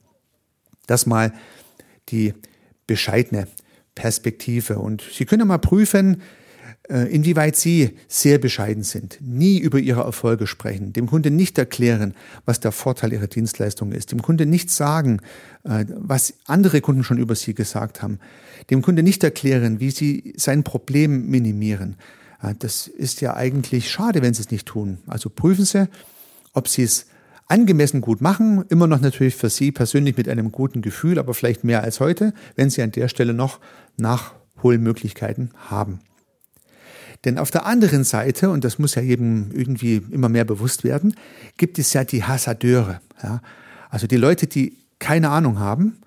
Das 0.88 1.06
mal 1.06 1.32
die 2.08 2.34
bescheidene 2.88 3.46
Perspektive. 3.94 4.80
Und 4.80 5.04
Sie 5.12 5.24
können 5.24 5.46
mal 5.46 5.58
prüfen, 5.58 6.22
äh, 6.88 7.12
inwieweit 7.14 7.54
Sie 7.56 7.96
sehr 8.08 8.38
bescheiden 8.38 8.82
sind, 8.82 9.18
nie 9.20 9.58
über 9.58 9.78
Ihre 9.78 10.00
Erfolge 10.00 10.46
sprechen, 10.46 10.92
dem 10.92 11.06
Kunde 11.06 11.30
nicht 11.30 11.58
erklären, 11.58 12.14
was 12.46 12.60
der 12.60 12.72
Vorteil 12.72 13.12
Ihrer 13.12 13.26
Dienstleistung 13.26 13.92
ist, 13.92 14.10
dem 14.10 14.22
Kunde 14.22 14.46
nicht 14.46 14.70
sagen, 14.70 15.20
äh, 15.64 15.84
was 15.94 16.34
andere 16.46 16.80
Kunden 16.80 17.04
schon 17.04 17.18
über 17.18 17.34
Sie 17.34 17.54
gesagt 17.54 18.00
haben, 18.02 18.18
dem 18.70 18.80
Kunde 18.80 19.02
nicht 19.02 19.22
erklären, 19.22 19.80
wie 19.80 19.90
Sie 19.90 20.32
sein 20.36 20.64
Problem 20.64 21.26
minimieren. 21.26 21.96
Äh, 22.42 22.54
das 22.58 22.86
ist 22.86 23.20
ja 23.20 23.34
eigentlich 23.34 23.90
schade, 23.90 24.22
wenn 24.22 24.32
Sie 24.32 24.42
es 24.42 24.50
nicht 24.50 24.66
tun. 24.66 24.98
Also 25.06 25.28
prüfen 25.28 25.66
Sie, 25.66 25.88
ob 26.54 26.68
Sie 26.68 26.84
es 26.84 27.06
angemessen 27.48 28.00
gut 28.00 28.20
machen, 28.20 28.64
immer 28.68 28.86
noch 28.86 29.00
natürlich 29.00 29.34
für 29.34 29.50
Sie 29.50 29.72
persönlich 29.72 30.16
mit 30.16 30.28
einem 30.28 30.52
guten 30.52 30.82
Gefühl, 30.82 31.18
aber 31.18 31.34
vielleicht 31.34 31.64
mehr 31.64 31.82
als 31.82 31.98
heute, 31.98 32.34
wenn 32.56 32.70
Sie 32.70 32.82
an 32.82 32.92
der 32.92 33.08
Stelle 33.08 33.32
noch 33.32 33.58
Nachholmöglichkeiten 33.96 35.50
haben. 35.56 36.00
Denn 37.24 37.38
auf 37.38 37.50
der 37.50 37.66
anderen 37.66 38.04
Seite, 38.04 38.50
und 38.50 38.64
das 38.64 38.78
muss 38.78 38.94
ja 38.94 39.02
jedem 39.02 39.50
irgendwie 39.52 40.02
immer 40.10 40.28
mehr 40.28 40.44
bewusst 40.44 40.84
werden, 40.84 41.14
gibt 41.56 41.78
es 41.78 41.92
ja 41.92 42.04
die 42.04 42.22
Hassadeure. 42.22 43.00
Ja? 43.22 43.40
Also 43.90 44.06
die 44.06 44.16
Leute, 44.16 44.46
die 44.46 44.76
keine 44.98 45.30
Ahnung 45.30 45.58
haben, 45.58 45.98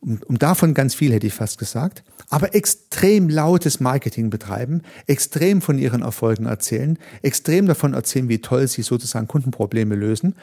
um, 0.00 0.20
um 0.26 0.38
davon 0.38 0.74
ganz 0.74 0.94
viel 0.94 1.12
hätte 1.12 1.26
ich 1.26 1.34
fast 1.34 1.58
gesagt, 1.58 2.04
aber 2.28 2.54
extrem 2.54 3.28
lautes 3.28 3.80
Marketing 3.80 4.30
betreiben, 4.30 4.82
extrem 5.06 5.62
von 5.62 5.78
ihren 5.78 6.02
Erfolgen 6.02 6.46
erzählen, 6.46 6.98
extrem 7.22 7.66
davon 7.66 7.94
erzählen, 7.94 8.28
wie 8.28 8.40
toll 8.40 8.66
sie 8.68 8.82
sozusagen 8.82 9.28
Kundenprobleme 9.28 9.94
lösen, 9.94 10.34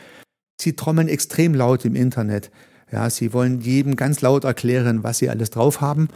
Sie 0.60 0.76
trommeln 0.76 1.08
extrem 1.08 1.54
laut 1.54 1.86
im 1.86 1.96
Internet. 1.96 2.52
Ja, 2.92 3.10
sie 3.10 3.34
wollen 3.34 3.62
jedem 3.62 3.96
ganz 3.96 4.22
laut 4.22 4.44
erklären, 4.44 5.04
was 5.04 5.20
sie 5.20 5.30
alles 5.30 5.52
drauf 5.52 5.80
haben. 5.80 6.10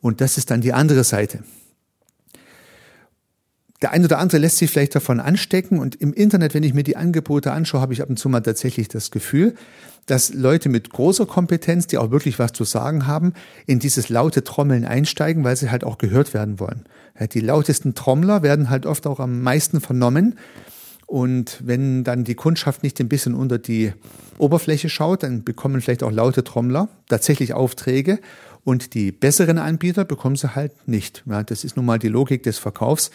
Und 0.00 0.20
das 0.20 0.38
ist 0.38 0.50
dann 0.50 0.60
die 0.60 0.72
andere 0.72 1.04
Seite. 1.04 1.40
Der 3.82 3.92
eine 3.92 4.04
oder 4.04 4.18
andere 4.18 4.38
lässt 4.38 4.58
sich 4.58 4.70
vielleicht 4.70 4.94
davon 4.94 5.20
anstecken 5.20 5.78
und 5.78 5.94
im 5.96 6.12
Internet, 6.12 6.52
wenn 6.52 6.62
ich 6.62 6.74
mir 6.74 6.82
die 6.82 6.98
Angebote 6.98 7.50
anschaue, 7.52 7.80
habe 7.80 7.94
ich 7.94 8.02
ab 8.02 8.10
und 8.10 8.18
zu 8.18 8.28
mal 8.28 8.40
tatsächlich 8.40 8.88
das 8.88 9.10
Gefühl, 9.10 9.54
dass 10.04 10.34
Leute 10.34 10.68
mit 10.68 10.90
großer 10.90 11.24
Kompetenz, 11.24 11.86
die 11.86 11.96
auch 11.96 12.10
wirklich 12.10 12.38
was 12.38 12.52
zu 12.52 12.64
sagen 12.64 13.06
haben, 13.06 13.32
in 13.66 13.78
dieses 13.78 14.10
laute 14.10 14.44
Trommeln 14.44 14.84
einsteigen, 14.84 15.44
weil 15.44 15.56
sie 15.56 15.70
halt 15.70 15.84
auch 15.84 15.96
gehört 15.96 16.34
werden 16.34 16.60
wollen. 16.60 16.84
Die 17.32 17.40
lautesten 17.40 17.94
Trommler 17.94 18.42
werden 18.42 18.68
halt 18.68 18.84
oft 18.84 19.06
auch 19.06 19.20
am 19.20 19.40
meisten 19.42 19.80
vernommen. 19.80 20.38
Und 21.10 21.58
wenn 21.64 22.04
dann 22.04 22.22
die 22.22 22.36
Kundschaft 22.36 22.84
nicht 22.84 23.00
ein 23.00 23.08
bisschen 23.08 23.34
unter 23.34 23.58
die 23.58 23.92
Oberfläche 24.38 24.88
schaut, 24.88 25.24
dann 25.24 25.42
bekommen 25.42 25.80
vielleicht 25.80 26.04
auch 26.04 26.12
laute 26.12 26.44
Trommler 26.44 26.88
tatsächlich 27.08 27.52
Aufträge 27.52 28.20
und 28.62 28.94
die 28.94 29.10
besseren 29.10 29.58
Anbieter 29.58 30.04
bekommen 30.04 30.36
sie 30.36 30.54
halt 30.54 30.86
nicht. 30.86 31.24
Ja, 31.28 31.42
das 31.42 31.64
ist 31.64 31.76
nun 31.76 31.84
mal 31.84 31.98
die 31.98 32.06
Logik 32.06 32.44
des 32.44 32.58
Verkaufs, 32.58 33.10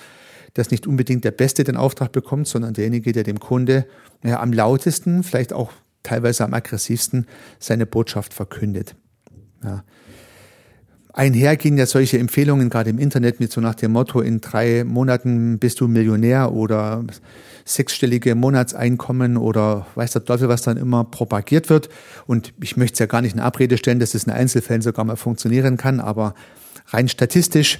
dass 0.56 0.72
nicht 0.72 0.88
unbedingt 0.88 1.24
der 1.24 1.32
Beste 1.32 1.64
den 1.64 1.78
Auftrag 1.78 2.12
bekommt, 2.12 2.50
sondern 2.50 2.74
derjenige, 2.74 3.14
der 3.14 3.24
dem 3.24 3.40
Kunde 3.40 3.88
ja, 4.26 4.42
am 4.42 4.52
lautesten, 4.52 5.24
vielleicht 5.24 5.54
auch 5.54 5.72
teilweise 6.04 6.44
am 6.44 6.54
aggressivsten 6.54 7.28
seine 7.60 7.86
Botschaft 7.86 8.34
verkündet. 8.34 8.98
Ja. 9.64 9.86
Einher 11.16 11.56
gehen 11.56 11.78
ja 11.78 11.86
solche 11.86 12.20
Empfehlungen 12.20 12.70
gerade 12.70 12.90
im 12.90 13.00
Internet 13.00 13.40
mit 13.40 13.50
so 13.50 13.62
nach 13.62 13.76
dem 13.76 13.94
Motto, 13.94 14.20
in 14.20 14.42
drei 14.42 14.84
Monaten 14.84 15.60
bist 15.60 15.80
du 15.80 15.88
Millionär 15.88 16.52
oder 16.52 17.06
sechsstellige 17.64 18.36
Monatseinkommen 18.36 19.38
oder 19.38 19.88
weiß 19.96 20.12
der 20.12 20.26
Teufel, 20.26 20.50
was 20.50 20.64
dann 20.64 20.76
immer 20.76 21.06
propagiert 21.06 21.70
wird. 21.70 21.88
Und 22.28 22.54
ich 22.62 22.76
möchte 22.76 22.96
es 22.96 23.00
ja 23.00 23.06
gar 23.06 23.22
nicht 23.22 23.34
in 23.34 23.40
Abrede 23.40 23.78
stellen, 23.78 24.00
dass 24.00 24.14
es 24.14 24.26
in 24.26 24.34
Einzelfällen 24.34 24.82
sogar 24.82 25.06
mal 25.06 25.16
funktionieren 25.16 25.78
kann, 25.78 26.02
aber 26.02 26.36
rein 26.88 27.08
statistisch 27.08 27.80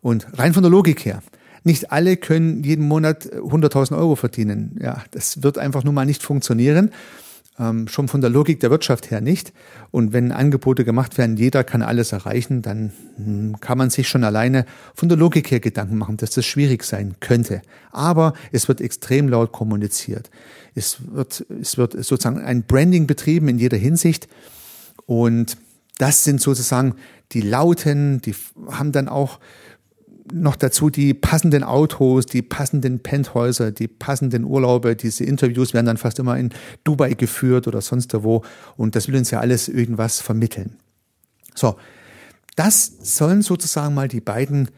und 0.00 0.28
rein 0.38 0.54
von 0.54 0.62
der 0.62 0.70
Logik 0.70 1.04
her. 1.04 1.24
Nicht 1.64 1.90
alle 1.90 2.16
können 2.16 2.62
jeden 2.62 2.86
Monat 2.86 3.26
100.000 3.26 3.98
Euro 3.98 4.14
verdienen. 4.14 4.78
Ja, 4.80 5.02
das 5.10 5.42
wird 5.42 5.58
einfach 5.58 5.82
nun 5.82 5.94
mal 5.94 6.06
nicht 6.06 6.22
funktionieren 6.22 6.92
ähm, 7.60 7.86
schon 7.88 8.08
von 8.08 8.20
der 8.22 8.30
Logik 8.30 8.60
der 8.60 8.70
Wirtschaft 8.70 9.10
her 9.10 9.20
nicht. 9.20 9.52
Und 9.90 10.12
wenn 10.12 10.32
Angebote 10.32 10.84
gemacht 10.84 11.18
werden, 11.18 11.36
jeder 11.36 11.62
kann 11.62 11.82
alles 11.82 12.12
erreichen, 12.12 12.62
dann 12.62 12.92
hm, 13.16 13.60
kann 13.60 13.76
man 13.76 13.90
sich 13.90 14.08
schon 14.08 14.24
alleine 14.24 14.64
von 14.94 15.08
der 15.08 15.18
Logik 15.18 15.50
her 15.50 15.60
Gedanken 15.60 15.98
machen, 15.98 16.16
dass 16.16 16.30
das 16.30 16.46
schwierig 16.46 16.82
sein 16.84 17.16
könnte. 17.20 17.60
Aber 17.92 18.32
es 18.50 18.66
wird 18.66 18.80
extrem 18.80 19.28
laut 19.28 19.52
kommuniziert. 19.52 20.30
Es 20.74 20.98
wird, 21.12 21.44
es 21.60 21.76
wird 21.76 21.92
sozusagen 21.92 22.40
ein 22.40 22.62
Branding 22.62 23.06
betrieben 23.06 23.48
in 23.48 23.58
jeder 23.58 23.76
Hinsicht. 23.76 24.28
Und 25.04 25.58
das 25.98 26.24
sind 26.24 26.40
sozusagen 26.40 26.94
die 27.32 27.42
Lauten, 27.42 28.22
die 28.22 28.34
haben 28.70 28.92
dann 28.92 29.08
auch 29.08 29.38
noch 30.32 30.56
dazu 30.56 30.90
die 30.90 31.14
passenden 31.14 31.64
Autos, 31.64 32.26
die 32.26 32.42
passenden 32.42 33.00
Penthäuser, 33.00 33.70
die 33.72 33.88
passenden 33.88 34.44
Urlaube. 34.44 34.96
Diese 34.96 35.24
Interviews 35.24 35.74
werden 35.74 35.86
dann 35.86 35.96
fast 35.96 36.18
immer 36.18 36.38
in 36.38 36.50
Dubai 36.84 37.14
geführt 37.14 37.68
oder 37.68 37.80
sonst 37.80 38.12
wo. 38.22 38.42
Und 38.76 38.96
das 38.96 39.08
will 39.08 39.16
uns 39.16 39.30
ja 39.30 39.40
alles 39.40 39.68
irgendwas 39.68 40.20
vermitteln. 40.20 40.76
So, 41.54 41.76
das 42.56 42.92
sollen 43.02 43.42
sozusagen 43.42 43.94
mal 43.94 44.08
die 44.08 44.20
beiden 44.20 44.68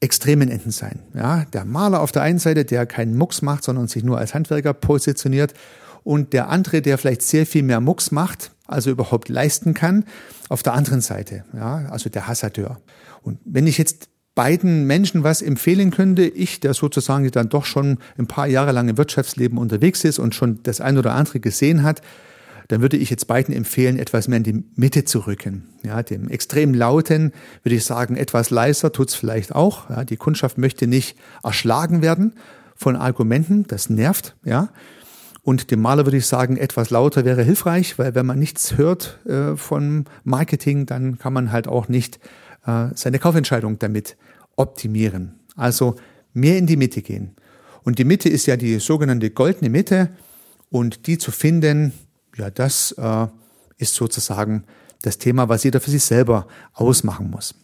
extremen 0.00 0.48
Enden 0.48 0.70
sein. 0.70 1.00
Ja, 1.14 1.44
der 1.46 1.64
Maler 1.64 2.00
auf 2.00 2.12
der 2.12 2.22
einen 2.22 2.38
Seite, 2.38 2.64
der 2.64 2.86
keinen 2.86 3.16
Mucks 3.16 3.42
macht, 3.42 3.64
sondern 3.64 3.88
sich 3.88 4.04
nur 4.04 4.18
als 4.18 4.34
Handwerker 4.34 4.72
positioniert. 4.72 5.54
Und 6.04 6.32
der 6.32 6.48
andere, 6.48 6.80
der 6.80 6.96
vielleicht 6.98 7.22
sehr 7.22 7.46
viel 7.46 7.62
mehr 7.62 7.80
Mucks 7.80 8.12
macht, 8.12 8.52
also 8.66 8.90
überhaupt 8.90 9.28
leisten 9.28 9.74
kann, 9.74 10.04
auf 10.48 10.62
der 10.62 10.74
anderen 10.74 11.00
Seite. 11.00 11.44
Ja, 11.52 11.86
also 11.90 12.08
der 12.08 12.28
Hassadeur. 12.28 12.80
Und 13.22 13.38
wenn 13.44 13.66
ich 13.66 13.78
jetzt 13.78 14.08
beiden 14.38 14.86
Menschen 14.86 15.24
was 15.24 15.42
empfehlen 15.42 15.90
könnte, 15.90 16.22
ich, 16.22 16.60
der 16.60 16.72
sozusagen 16.72 17.28
dann 17.32 17.48
doch 17.48 17.64
schon 17.64 17.98
ein 18.18 18.28
paar 18.28 18.46
Jahre 18.46 18.70
lang 18.70 18.88
im 18.88 18.96
Wirtschaftsleben 18.96 19.58
unterwegs 19.58 20.04
ist 20.04 20.20
und 20.20 20.32
schon 20.32 20.60
das 20.62 20.80
ein 20.80 20.96
oder 20.96 21.14
andere 21.14 21.40
gesehen 21.40 21.82
hat, 21.82 22.02
dann 22.68 22.80
würde 22.80 22.96
ich 22.96 23.10
jetzt 23.10 23.26
beiden 23.26 23.52
empfehlen, 23.52 23.98
etwas 23.98 24.28
mehr 24.28 24.36
in 24.36 24.44
die 24.44 24.64
Mitte 24.76 25.04
zu 25.04 25.26
rücken. 25.26 25.66
Ja, 25.82 26.04
dem 26.04 26.28
extrem 26.28 26.72
lauten 26.72 27.32
würde 27.64 27.74
ich 27.74 27.84
sagen, 27.84 28.14
etwas 28.14 28.50
leiser 28.50 28.92
tut's 28.92 29.16
vielleicht 29.16 29.56
auch. 29.56 29.90
Ja, 29.90 30.04
die 30.04 30.16
Kundschaft 30.16 30.56
möchte 30.56 30.86
nicht 30.86 31.18
erschlagen 31.42 32.00
werden 32.00 32.34
von 32.76 32.94
Argumenten, 32.94 33.66
das 33.66 33.90
nervt. 33.90 34.36
Ja, 34.44 34.68
und 35.42 35.72
dem 35.72 35.80
Maler 35.80 36.06
würde 36.06 36.18
ich 36.18 36.26
sagen, 36.26 36.56
etwas 36.56 36.90
lauter 36.90 37.24
wäre 37.24 37.42
hilfreich, 37.42 37.98
weil 37.98 38.14
wenn 38.14 38.26
man 38.26 38.38
nichts 38.38 38.76
hört 38.76 39.18
äh, 39.26 39.56
von 39.56 40.04
Marketing, 40.22 40.86
dann 40.86 41.18
kann 41.18 41.32
man 41.32 41.50
halt 41.50 41.66
auch 41.66 41.88
nicht 41.88 42.20
äh, 42.66 42.88
seine 42.94 43.18
Kaufentscheidung 43.18 43.80
damit 43.80 44.16
optimieren. 44.58 45.38
Also 45.56 45.96
mehr 46.34 46.58
in 46.58 46.66
die 46.66 46.76
Mitte 46.76 47.02
gehen. 47.02 47.36
Und 47.82 47.98
die 47.98 48.04
Mitte 48.04 48.28
ist 48.28 48.46
ja 48.46 48.56
die 48.56 48.78
sogenannte 48.80 49.30
goldene 49.30 49.70
Mitte. 49.70 50.10
Und 50.70 51.06
die 51.06 51.16
zu 51.16 51.30
finden, 51.30 51.92
ja, 52.36 52.50
das 52.50 52.92
äh, 52.92 53.26
ist 53.78 53.94
sozusagen 53.94 54.64
das 55.02 55.18
Thema, 55.18 55.48
was 55.48 55.64
jeder 55.64 55.80
für 55.80 55.90
sich 55.90 56.02
selber 56.02 56.46
ausmachen 56.74 57.30
muss. 57.30 57.54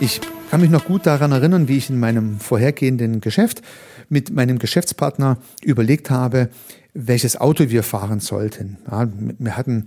Ich 0.00 0.20
kann 0.50 0.60
mich 0.60 0.70
noch 0.70 0.84
gut 0.84 1.06
daran 1.06 1.30
erinnern, 1.30 1.68
wie 1.68 1.76
ich 1.76 1.88
in 1.88 2.00
meinem 2.00 2.40
vorhergehenden 2.40 3.20
Geschäft 3.20 3.62
mit 4.08 4.30
meinem 4.30 4.58
Geschäftspartner 4.58 5.38
überlegt 5.62 6.10
habe, 6.10 6.50
welches 6.94 7.40
Auto 7.40 7.70
wir 7.70 7.82
fahren 7.82 8.20
sollten. 8.20 8.78
Ja, 8.90 9.08
wir 9.38 9.56
hatten 9.56 9.86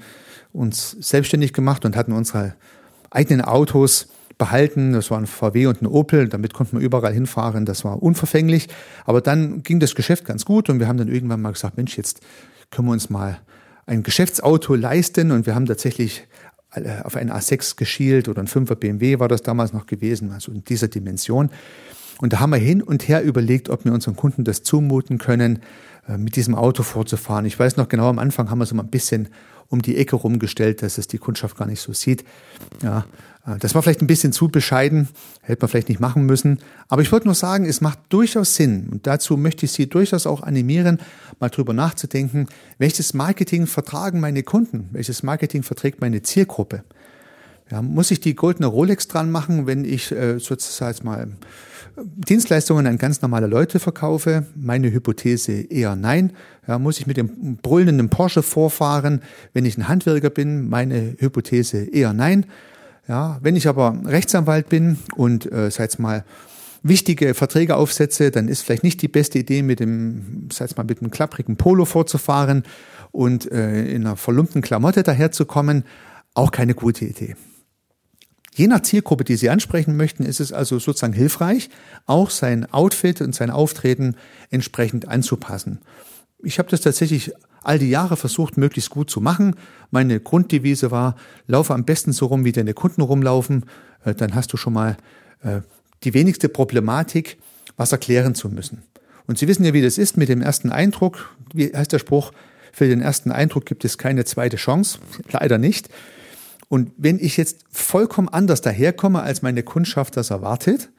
uns 0.54 0.92
selbstständig 1.00 1.54
gemacht 1.54 1.86
und 1.86 1.96
hatten 1.96 2.14
unsere 2.14 2.56
eigenen 3.12 3.42
Autos 3.42 4.08
behalten. 4.38 4.94
Das 4.94 5.12
war 5.12 5.20
ein 5.20 5.28
VW 5.28 5.68
und 5.68 5.82
ein 5.82 5.88
Opel. 5.88 6.28
Damit 6.28 6.54
konnten 6.54 6.80
wir 6.80 6.86
überall 6.86 7.14
hinfahren. 7.14 7.66
Das 7.66 7.84
war 7.86 8.02
unverfänglich. 8.02 8.68
Aber 9.06 9.22
dann 9.22 9.64
ging 9.64 9.80
das 9.80 9.96
Geschäft 9.96 10.26
ganz 10.26 10.46
gut 10.46 10.70
und 10.70 10.80
wir 10.80 10.88
haben 10.88 10.98
dann 10.98 11.08
irgendwann 11.08 11.42
mal 11.42 11.54
gesagt, 11.54 11.78
Mensch, 11.78 11.98
jetzt 11.98 12.22
können 12.72 12.88
wir 12.88 12.94
uns 12.94 13.10
mal 13.10 13.40
ein 13.86 14.04
Geschäftsauto 14.04 14.76
leisten 14.76 15.32
und 15.32 15.46
wir 15.46 15.54
haben 15.54 15.68
tatsächlich 15.68 16.28
äh, 16.72 17.02
auf 17.04 17.16
einen 17.16 17.32
A6 17.32 17.78
geschielt 17.78 18.28
oder 18.28 18.42
ein 18.42 18.48
5er 18.48 18.76
BMW 18.76 19.20
war 19.20 19.28
das 19.28 19.44
damals 19.44 19.74
noch 19.74 19.86
gewesen, 19.86 20.32
also 20.32 20.52
in 20.52 20.64
dieser 20.64 20.88
Dimension. 20.88 21.50
Und 22.20 22.34
da 22.34 22.40
haben 22.40 22.52
wir 22.52 22.58
hin 22.58 22.82
und 22.82 23.08
her 23.08 23.24
überlegt, 23.24 23.70
ob 23.70 23.86
wir 23.86 23.94
unseren 23.94 24.16
Kunden 24.16 24.44
das 24.44 24.64
zumuten 24.64 25.18
können, 25.18 25.60
äh, 26.08 26.18
mit 26.18 26.36
diesem 26.36 26.56
Auto 26.56 26.84
vorzufahren. 26.84 27.46
Ich 27.46 27.60
weiß 27.60 27.78
noch 27.78 27.90
genau, 27.90 28.10
am 28.10 28.20
Anfang 28.20 28.50
haben 28.50 28.60
wir 28.60 28.66
so 28.66 28.76
mal 28.76 28.84
ein 28.84 28.90
bisschen 28.90 29.30
um 29.68 29.82
die 29.82 29.98
Ecke 29.98 30.16
rumgestellt, 30.16 30.82
dass 30.82 30.98
es 30.98 31.08
die 31.08 31.18
Kundschaft 31.18 31.58
gar 31.58 31.66
nicht 31.66 31.82
so 31.82 31.92
sieht. 31.94 32.24
Ja, 32.84 33.06
äh, 33.46 33.58
das 33.60 33.76
war 33.76 33.82
vielleicht 33.82 34.02
ein 34.02 34.08
bisschen 34.08 34.32
zu 34.32 34.50
bescheiden, 34.50 35.10
hätte 35.42 35.64
man 35.64 35.70
vielleicht 35.70 35.90
nicht 35.90 36.00
machen 36.00 36.26
müssen. 36.26 36.60
Aber 36.88 37.02
ich 37.02 37.12
wollte 37.12 37.26
nur 37.28 37.36
sagen, 37.36 37.66
es 37.66 37.82
macht 37.82 38.00
durchaus 38.10 38.56
Sinn. 38.56 38.88
Und 38.92 39.08
dazu 39.08 39.38
möchte 39.38 39.66
ich 39.66 39.72
Sie 39.72 39.90
durchaus 39.90 40.28
auch 40.28 40.44
animieren, 40.44 41.00
mal 41.40 41.50
drüber 41.50 41.74
nachzudenken, 41.74 42.48
welches 42.78 43.14
Marketing 43.14 43.68
vertragen 43.68 44.20
meine 44.20 44.44
Kunden? 44.44 44.90
Welches 44.92 45.24
Marketing 45.24 45.64
verträgt 45.64 46.02
meine 46.02 46.22
Zielgruppe? 46.22 46.84
Ja, 47.72 47.82
muss 47.82 48.12
ich 48.12 48.20
die 48.20 48.36
goldene 48.36 48.68
Rolex 48.68 49.08
dran 49.08 49.32
machen, 49.32 49.66
wenn 49.66 49.86
ich 49.86 50.12
äh, 50.12 50.38
sozusagen 50.38 51.04
mal 51.04 51.28
Dienstleistungen 51.98 52.88
an 52.88 52.98
ganz 52.98 53.22
normale 53.22 53.48
Leute 53.48 53.80
verkaufe? 53.80 54.46
Meine 54.56 54.92
Hypothese 54.92 55.54
eher 55.54 55.96
nein. 55.96 56.34
Ja, 56.68 56.78
muss 56.78 57.00
ich 57.00 57.08
mit 57.08 57.18
dem 57.18 57.58
brüllenden 57.58 58.10
Porsche 58.10 58.44
vorfahren, 58.44 59.22
wenn 59.54 59.66
ich 59.66 59.78
ein 59.78 59.88
Handwerker 59.88 60.30
bin? 60.30 60.68
Meine 60.68 61.16
Hypothese 61.20 61.86
eher 61.86 62.14
nein. 62.14 62.46
Ja, 63.08 63.40
wenn 63.42 63.56
ich 63.56 63.68
aber 63.68 63.98
Rechtsanwalt 64.06 64.68
bin 64.68 64.98
und 65.16 65.52
äh, 65.52 65.70
sag 65.72 65.98
mal 66.00 66.26
wichtige 66.84 67.34
Verträge 67.34 67.76
aufsetze, 67.76 68.30
dann 68.30 68.48
ist 68.48 68.62
vielleicht 68.62 68.84
nicht 68.84 69.02
die 69.02 69.08
beste 69.08 69.40
Idee, 69.40 69.64
mit 69.64 69.80
dem, 69.80 70.50
sag 70.52 70.76
mal, 70.78 70.84
mit 70.84 71.02
einem 71.02 71.12
klapprigen 71.12 71.56
Polo 71.56 71.86
vorzufahren 71.86 72.64
und 73.12 73.52
äh, 73.52 73.86
in 73.86 74.06
einer 74.06 74.18
verlumpten 74.18 74.62
Klamotte 74.62 75.04
daherzukommen. 75.04 75.84
Auch 76.34 76.52
keine 76.52 76.76
gute 76.76 77.06
Idee. 77.06 77.36
Je 78.56 78.68
nach 78.68 78.82
Zielgruppe, 78.84 79.26
die 79.26 79.36
Sie 79.36 79.50
ansprechen 79.50 79.98
möchten, 79.98 80.24
ist 80.24 80.40
es 80.40 80.54
also 80.54 80.80
sozusagen 80.80 81.12
hilfreich, 81.12 81.70
auch 82.06 82.30
sein 82.30 82.72
Outfit 82.72 83.20
und 83.20 83.36
sein 83.36 83.52
Auftreten 83.52 84.16
entsprechend 84.50 85.10
anzupassen. 85.10 85.80
Ich 86.42 86.58
habe 86.58 86.70
das 86.70 86.80
tatsächlich 86.80 87.34
all 87.64 87.80
die 87.80 87.90
Jahre 87.90 88.16
versucht, 88.16 88.58
möglichst 88.58 88.92
gut 88.92 89.10
zu 89.10 89.20
machen. 89.20 89.58
Meine 89.92 90.22
Grunddevise 90.22 90.90
war, 90.90 91.18
laufe 91.48 91.74
am 91.74 91.84
besten 91.84 92.14
so 92.14 92.28
rum, 92.28 92.46
wie 92.46 92.54
deine 92.54 92.74
Kunden 92.74 93.02
rumlaufen. 93.02 93.66
Äh, 94.06 94.16
dann 94.16 94.36
hast 94.36 94.54
du 94.54 94.58
schon 94.58 94.72
mal 94.72 94.96
äh, 95.44 95.60
die 96.06 96.14
wenigste 96.14 96.48
Problematik, 96.48 97.38
was 97.76 97.92
erklären 97.92 98.36
zu 98.36 98.48
müssen. 98.48 98.84
Und 99.28 99.38
Sie 99.38 99.50
wissen 99.50 99.66
ja, 99.66 99.74
wie 99.74 99.82
das 99.82 99.98
ist 99.98 100.16
mit 100.16 100.30
dem 100.30 100.42
ersten 100.42 100.70
Eindruck. 100.70 101.36
Wie 101.54 101.76
heißt 101.76 101.92
der 101.92 102.00
Spruch? 102.00 102.32
Für 102.72 102.88
den 102.88 103.02
ersten 103.02 103.32
Eindruck 103.32 103.66
gibt 103.66 103.84
es 103.84 103.98
keine 103.98 104.24
zweite 104.24 104.56
Chance. 104.56 105.00
Leider 105.30 105.58
nicht. 105.58 105.90
Und 106.70 106.92
wenn 106.98 107.20
ich 107.20 107.38
jetzt 107.38 107.66
vollkommen 107.72 108.30
anders 108.30 108.62
daherkomme, 108.62 109.22
als 109.22 109.42
meine 109.42 109.64
Kundschaft 109.64 110.18
das 110.18 110.32
erwartet, 110.32 110.90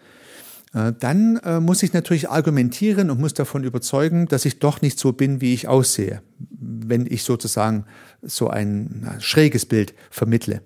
äh, 0.75 0.93
dann 0.99 1.37
äh, 1.39 1.61
muss 1.61 1.83
ich 1.83 1.93
natürlich 1.93 2.31
argumentieren 2.31 3.11
und 3.11 3.21
muss 3.21 3.35
davon 3.35 3.65
überzeugen, 3.65 4.27
dass 4.27 4.45
ich 4.45 4.59
doch 4.59 4.81
nicht 4.81 4.99
so 4.99 5.13
bin, 5.13 5.41
wie 5.41 5.55
ich 5.55 5.69
aussehe, 5.69 6.23
wenn 6.51 7.07
ich 7.07 7.23
sozusagen 7.23 7.85
so 8.23 8.49
ein 8.49 9.09
schräges 9.19 9.67
Bild 9.67 9.95
vermittle. 10.11 10.63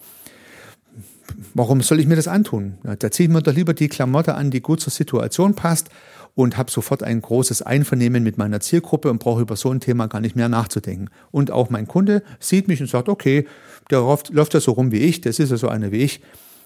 warum 1.54 1.80
soll 1.80 2.00
ich 2.00 2.07
mir 2.07 2.16
das 2.16 2.28
antun? 2.28 2.78
Da 2.83 3.11
ziehe 3.11 3.28
ich 3.28 3.33
mir 3.33 3.42
doch 3.42 3.54
lieber 3.54 3.73
die 3.73 3.88
Klamotte 3.88 4.35
an, 4.35 4.50
die 4.50 4.61
gut 4.61 4.80
zur 4.80 4.92
Situation 4.92 5.54
passt 5.54 5.90
und 6.34 6.56
habe 6.56 6.70
sofort 6.70 7.02
ein 7.02 7.20
großes 7.20 7.62
Einvernehmen 7.62 8.22
mit 8.22 8.38
meiner 8.38 8.60
Zielgruppe 8.60 9.10
und 9.10 9.18
brauche 9.18 9.42
über 9.42 9.56
so 9.56 9.70
ein 9.70 9.80
Thema 9.80 10.06
gar 10.06 10.20
nicht 10.20 10.37
mehr 10.37 10.49
nachzudenken. 10.49 11.10
Und 11.30 11.50
auch 11.50 11.70
mein 11.70 11.87
Kunde 11.87 12.22
sieht 12.38 12.68
mich 12.68 12.80
und 12.80 12.88
sagt, 12.88 13.08
okay, 13.08 13.46
der 13.90 14.00
läuft, 14.00 14.30
läuft 14.30 14.54
ja 14.54 14.60
so 14.60 14.72
rum 14.72 14.92
wie 14.92 14.99
ich, 14.99 15.20
das 15.20 15.38
ist 15.38 15.50
ja 15.50 15.56
so 15.56 15.68
einer 15.68 15.92
wie 15.92 15.99
ich, 15.99 16.20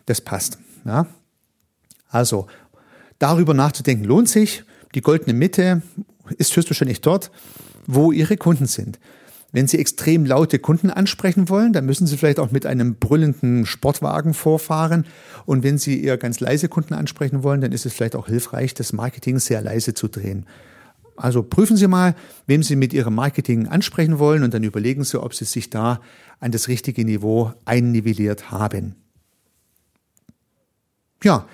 das 0.07 0.21
passt. 0.21 0.59
Ja? 0.85 1.07
Also, 2.09 2.47
darüber 3.19 3.55
nachzudenken 3.55 4.05
lohnt 4.05 4.29
sich. 4.29 4.65
Die 4.95 5.01
goldene 5.01 5.33
Mitte 5.33 5.83
ist 6.39 6.55
höchstwahrscheinlich 6.57 7.01
dort, 7.01 7.31
wo 7.87 8.13
Ihre 8.13 8.37
Kunden 8.37 8.67
sind. 8.67 8.99
Wenn 9.55 9.69
Sie 9.69 9.79
extrem 9.79 10.27
laute 10.27 10.59
Kunden 10.59 10.91
ansprechen 10.91 11.49
wollen, 11.49 11.73
dann 11.73 11.87
müssen 11.87 12.09
Sie 12.09 12.17
vielleicht 12.17 12.41
auch 12.41 12.51
mit 12.51 12.67
einem 12.67 12.97
brüllenden 12.97 13.67
Sportwagen 13.67 14.35
vorfahren. 14.35 15.07
Und 15.47 15.63
wenn 15.63 15.79
Sie 15.79 16.03
eher 16.03 16.19
ganz 16.19 16.41
leise 16.41 16.69
Kunden 16.69 16.93
ansprechen 16.93 17.45
wollen, 17.45 17.61
dann 17.61 17.71
ist 17.71 17.87
es 17.87 17.93
vielleicht 17.93 18.17
auch 18.17 18.27
hilfreich, 18.27 18.75
das 18.75 18.93
Marketing 18.93 19.39
sehr 19.39 19.63
leise 19.63 19.95
zu 19.95 20.09
drehen. 20.09 20.47
Also 21.15 21.45
prüfen 21.45 21.77
Sie 21.77 21.87
mal, 21.87 22.17
wem 22.49 22.65
Sie 22.65 22.75
mit 22.75 22.93
Ihrem 22.93 23.15
Marketing 23.15 23.69
ansprechen 23.69 24.19
wollen 24.19 24.43
und 24.43 24.53
dann 24.53 24.65
überlegen 24.65 25.05
Sie, 25.05 25.23
ob 25.23 25.35
Sie 25.35 25.45
sich 25.45 25.71
da 25.71 26.01
an 26.41 26.51
das 26.51 26.67
richtige 26.67 27.05
Niveau 27.05 27.53
einnivelliert 27.65 28.51
haben. 28.51 28.97
Ja, 31.23 31.47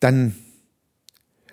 dann 0.00 0.34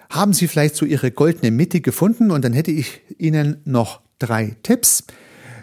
haben 0.09 0.33
Sie 0.33 0.49
vielleicht 0.49 0.75
so 0.75 0.85
Ihre 0.85 1.09
goldene 1.09 1.51
Mitte 1.51 1.79
gefunden 1.79 2.31
und 2.31 2.43
dann 2.43 2.51
hätte 2.51 2.71
ich 2.71 2.99
Ihnen 3.17 3.61
noch 3.63 4.00
drei 4.21 4.55
Tipps, 4.63 5.03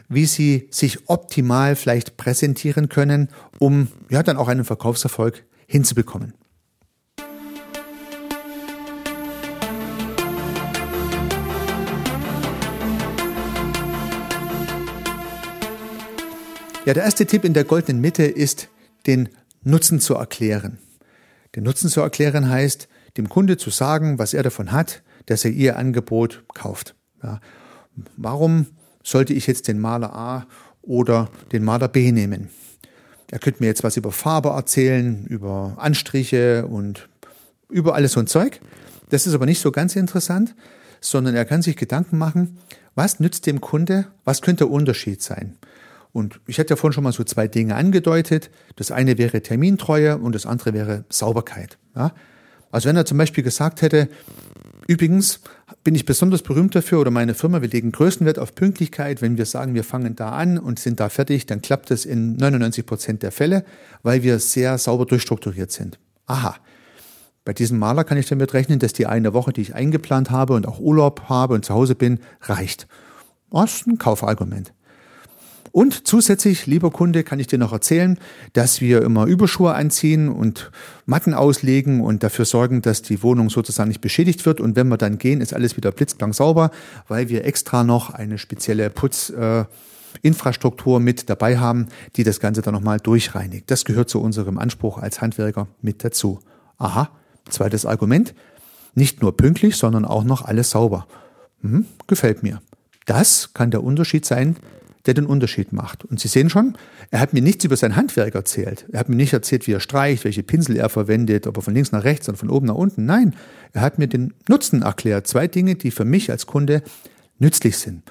wie 0.09 0.27
Sie 0.27 0.69
sich 0.71 1.09
optimal 1.09 1.77
vielleicht 1.77 2.17
präsentieren 2.17 2.88
können, 2.88 3.29
um 3.59 3.88
ja 4.11 4.23
dann 4.23 4.37
auch 4.37 4.49
einen 4.49 4.65
Verkaufserfolg 4.65 5.45
hinzubekommen. 5.67 6.35
Ja, 16.85 16.95
der 16.95 17.05
erste 17.05 17.27
Tipp 17.27 17.45
in 17.45 17.53
der 17.53 17.65
goldenen 17.65 18.00
Mitte 18.00 18.25
ist, 18.25 18.69
den 19.07 19.29
Nutzen 19.62 20.00
zu 20.00 20.15
erklären. 20.15 20.79
Den 21.55 21.65
Nutzen 21.65 21.91
zu 21.91 22.00
erklären 22.00 22.49
heißt, 22.49 22.88
dem 23.19 23.29
Kunde 23.29 23.59
zu 23.59 23.69
sagen, 23.69 24.19
was 24.19 24.33
er 24.33 24.43
davon 24.43 24.73
hat, 24.73 25.03
dass 25.27 25.45
er 25.45 25.50
ihr 25.50 25.77
Angebot 25.77 26.45
kauft. 26.55 26.95
Ja. 27.23 27.41
Warum 28.17 28.67
sollte 29.02 29.33
ich 29.33 29.47
jetzt 29.47 29.69
den 29.69 29.78
Maler 29.78 30.14
A 30.14 30.47
oder 30.83 31.31
den 31.52 31.64
Maler 31.64 31.88
B 31.88 32.12
nehmen? 32.12 32.50
Er 33.31 33.38
könnte 33.38 33.62
mir 33.62 33.67
jetzt 33.67 33.85
was 33.85 33.97
über 33.97 34.11
Farbe 34.12 34.50
erzählen, 34.50 35.26
über 35.26 35.75
Anstriche 35.76 36.67
und 36.67 37.09
über 37.69 37.95
alles 37.95 38.12
so 38.12 38.21
ein 38.21 38.26
Zeug. 38.26 38.61
Das 39.11 39.26
ist 39.26 39.35
aber 39.35 39.47
nicht 39.47 39.61
so 39.61 39.71
ganz 39.71 39.97
interessant, 39.97 40.55
sondern 41.00 41.35
er 41.35 41.45
kann 41.45 41.62
sich 41.62 41.76
Gedanken 41.76 42.19
machen, 42.19 42.59
was 42.95 43.21
nützt 43.21 43.47
dem 43.47 43.61
Kunde, 43.61 44.07
was 44.25 44.43
könnte 44.43 44.64
der 44.64 44.71
Unterschied 44.71 45.23
sein? 45.23 45.57
Und 46.12 46.40
ich 46.47 46.59
hatte 46.59 46.71
ja 46.71 46.76
vorhin 46.76 46.95
schon 46.95 47.05
mal 47.05 47.12
so 47.12 47.23
zwei 47.23 47.49
Dinge 47.49 47.75
angedeutet. 47.75 48.50
Das 48.76 48.90
eine 48.90 49.19
wäre 49.19 49.43
Termintreue 49.43 50.19
und 50.19 50.35
das 50.35 50.47
andere 50.47 50.73
wäre 50.73 51.05
Sauberkeit. 51.11 51.78
Ja? 51.95 52.12
Also 52.71 52.88
wenn 52.88 52.97
er 52.97 53.07
zum 53.07 53.19
Beispiel 53.19 53.45
gesagt 53.45 53.83
hätte, 53.83 54.09
übrigens 54.88 55.40
bin 55.85 55.95
ich 55.95 56.04
besonders 56.04 56.42
berühmt 56.42 56.75
dafür 56.75 57.00
oder 57.00 57.12
meine 57.12 57.35
Firma, 57.35 57.62
wir 57.62 57.68
legen 57.68 57.92
größten 57.92 58.26
Wert 58.26 58.40
auf 58.40 58.54
Pünktlichkeit. 58.57 59.23
Wenn 59.23 59.37
wir 59.37 59.47
sagen, 59.47 59.75
wir 59.75 59.85
fangen 59.85 60.16
da 60.16 60.30
an 60.30 60.59
und 60.59 60.80
sind 60.80 60.99
da 60.99 61.09
fertig, 61.09 61.47
dann 61.47 61.62
klappt 61.62 61.92
es 61.92 62.04
in 62.04 62.37
99 62.37 62.85
Prozent 62.85 63.23
der 63.23 63.30
Fälle, 63.30 63.64
weil 64.02 64.25
wir 64.25 64.40
sehr 64.40 64.76
sauber 64.78 65.07
durchstrukturiert 65.07 65.71
sind. 65.71 66.00
Aha. 66.26 66.57
Bei 67.45 67.52
diesem 67.52 67.78
Maler 67.78 68.04
kann 68.04 68.18
ich 68.18 68.26
damit 68.26 68.52
rechnen, 68.52 68.78
dass 68.78 68.92
die 68.92 69.07
eine 69.07 69.33
Woche, 69.33 69.52
die 69.52 69.62
ich 69.62 69.75
eingeplant 69.75 70.30
habe 70.30 70.54
und 70.54 70.66
auch 70.66 70.80
Urlaub 70.80 71.28
habe 71.28 71.54
und 71.54 71.65
zu 71.65 71.73
Hause 71.73 71.95
bin, 71.95 72.21
reicht. 72.43 72.89
Das 73.50 73.76
ist 73.76 73.86
ein 73.86 73.99
Kaufargument. 73.99 74.73
Und 75.78 76.08
zusätzlich, 76.08 76.67
lieber 76.67 76.91
Kunde, 76.91 77.23
kann 77.23 77.38
ich 77.38 77.47
dir 77.47 77.60
noch 77.60 77.73
erzählen, 77.73 78.19
dass 78.52 78.80
wir 78.80 79.00
immer 79.02 79.26
Überschuhe 79.26 79.75
anziehen 79.75 80.28
und 80.28 80.73
Matten 81.06 81.34
auslegen 81.34 82.00
und 82.00 82.25
dafür 82.25 82.47
sorgen, 82.47 82.82
dass 82.82 83.02
die 83.02 83.23
Wohnung 83.23 83.49
sozusagen 83.49 83.86
nicht 83.86 84.00
beschädigt 84.00 84.45
wird. 84.45 84.60
Und 84.60 84.75
wenn 84.75 84.88
wir 84.88 84.97
dann 84.97 85.19
gehen, 85.19 85.41
ist 85.41 85.54
alles 85.54 85.76
wieder 85.76 85.93
blitzblank 85.93 86.34
sauber, 86.34 86.73
weil 87.06 87.28
wir 87.28 87.45
extra 87.45 87.84
noch 87.84 88.10
eine 88.10 88.38
spezielle 88.38 88.91
Putzinfrastruktur 88.91 90.99
äh, 90.99 91.00
mit 91.00 91.30
dabei 91.30 91.58
haben, 91.58 91.86
die 92.17 92.25
das 92.25 92.41
Ganze 92.41 92.60
dann 92.60 92.75
nochmal 92.75 92.99
durchreinigt. 92.99 93.71
Das 93.71 93.84
gehört 93.84 94.10
zu 94.10 94.21
unserem 94.21 94.58
Anspruch 94.58 94.99
als 94.99 95.21
Handwerker 95.21 95.69
mit 95.80 96.02
dazu. 96.02 96.41
Aha, 96.78 97.08
zweites 97.49 97.86
Argument. 97.86 98.34
Nicht 98.97 99.23
nur 99.23 99.36
pünktlich, 99.36 99.76
sondern 99.76 100.04
auch 100.04 100.25
noch 100.25 100.45
alles 100.45 100.71
sauber. 100.71 101.06
Hm, 101.62 101.86
gefällt 102.08 102.43
mir. 102.43 102.60
Das 103.06 103.54
kann 103.54 103.71
der 103.71 103.84
Unterschied 103.84 104.26
sein 104.26 104.56
der 105.08 105.14
den 105.14 105.26
Unterschied 105.26 105.73
macht. 105.73 106.04
Und 106.04 106.21
Sie 106.21 106.28
sehen 106.28 106.50
schon, 106.50 106.76
er 107.10 107.21
hat 107.21 107.32
mir 107.32 107.40
nichts 107.40 107.64
über 107.64 107.76
sein 107.76 107.97
Handwerk 107.97 108.34
erzählt. 108.34 108.84
Er 108.92 109.00
hat 109.00 109.08
mir 109.08 109.16
nicht 109.16 109.32
erzählt, 109.32 109.66
wie 109.66 109.73
er 109.73 109.80
streicht, 109.80 110.25
welche 110.25 110.42
Pinsel 110.42 110.76
er 110.76 110.90
verwendet, 110.90 111.47
ob 111.47 111.56
er 111.56 111.62
von 111.62 111.73
links 111.73 111.92
nach 111.92 112.04
rechts 112.04 112.28
und 112.28 112.36
von 112.36 112.50
oben 112.50 112.66
nach 112.66 112.75
unten. 112.75 113.06
Nein, 113.06 113.34
er 113.73 113.80
hat 113.80 113.99
mir 113.99 114.06
den 114.06 114.34
Nutzen 114.49 114.82
erklärt. 114.82 115.26
Zwei 115.26 115.49
Dinge, 115.49 115.76
die 115.76 115.90
für 115.90 116.04
mich 116.04 116.30
als 116.30 116.44
Kunde 116.44 116.82
nützlich 117.38 117.78
sind. 117.78 118.02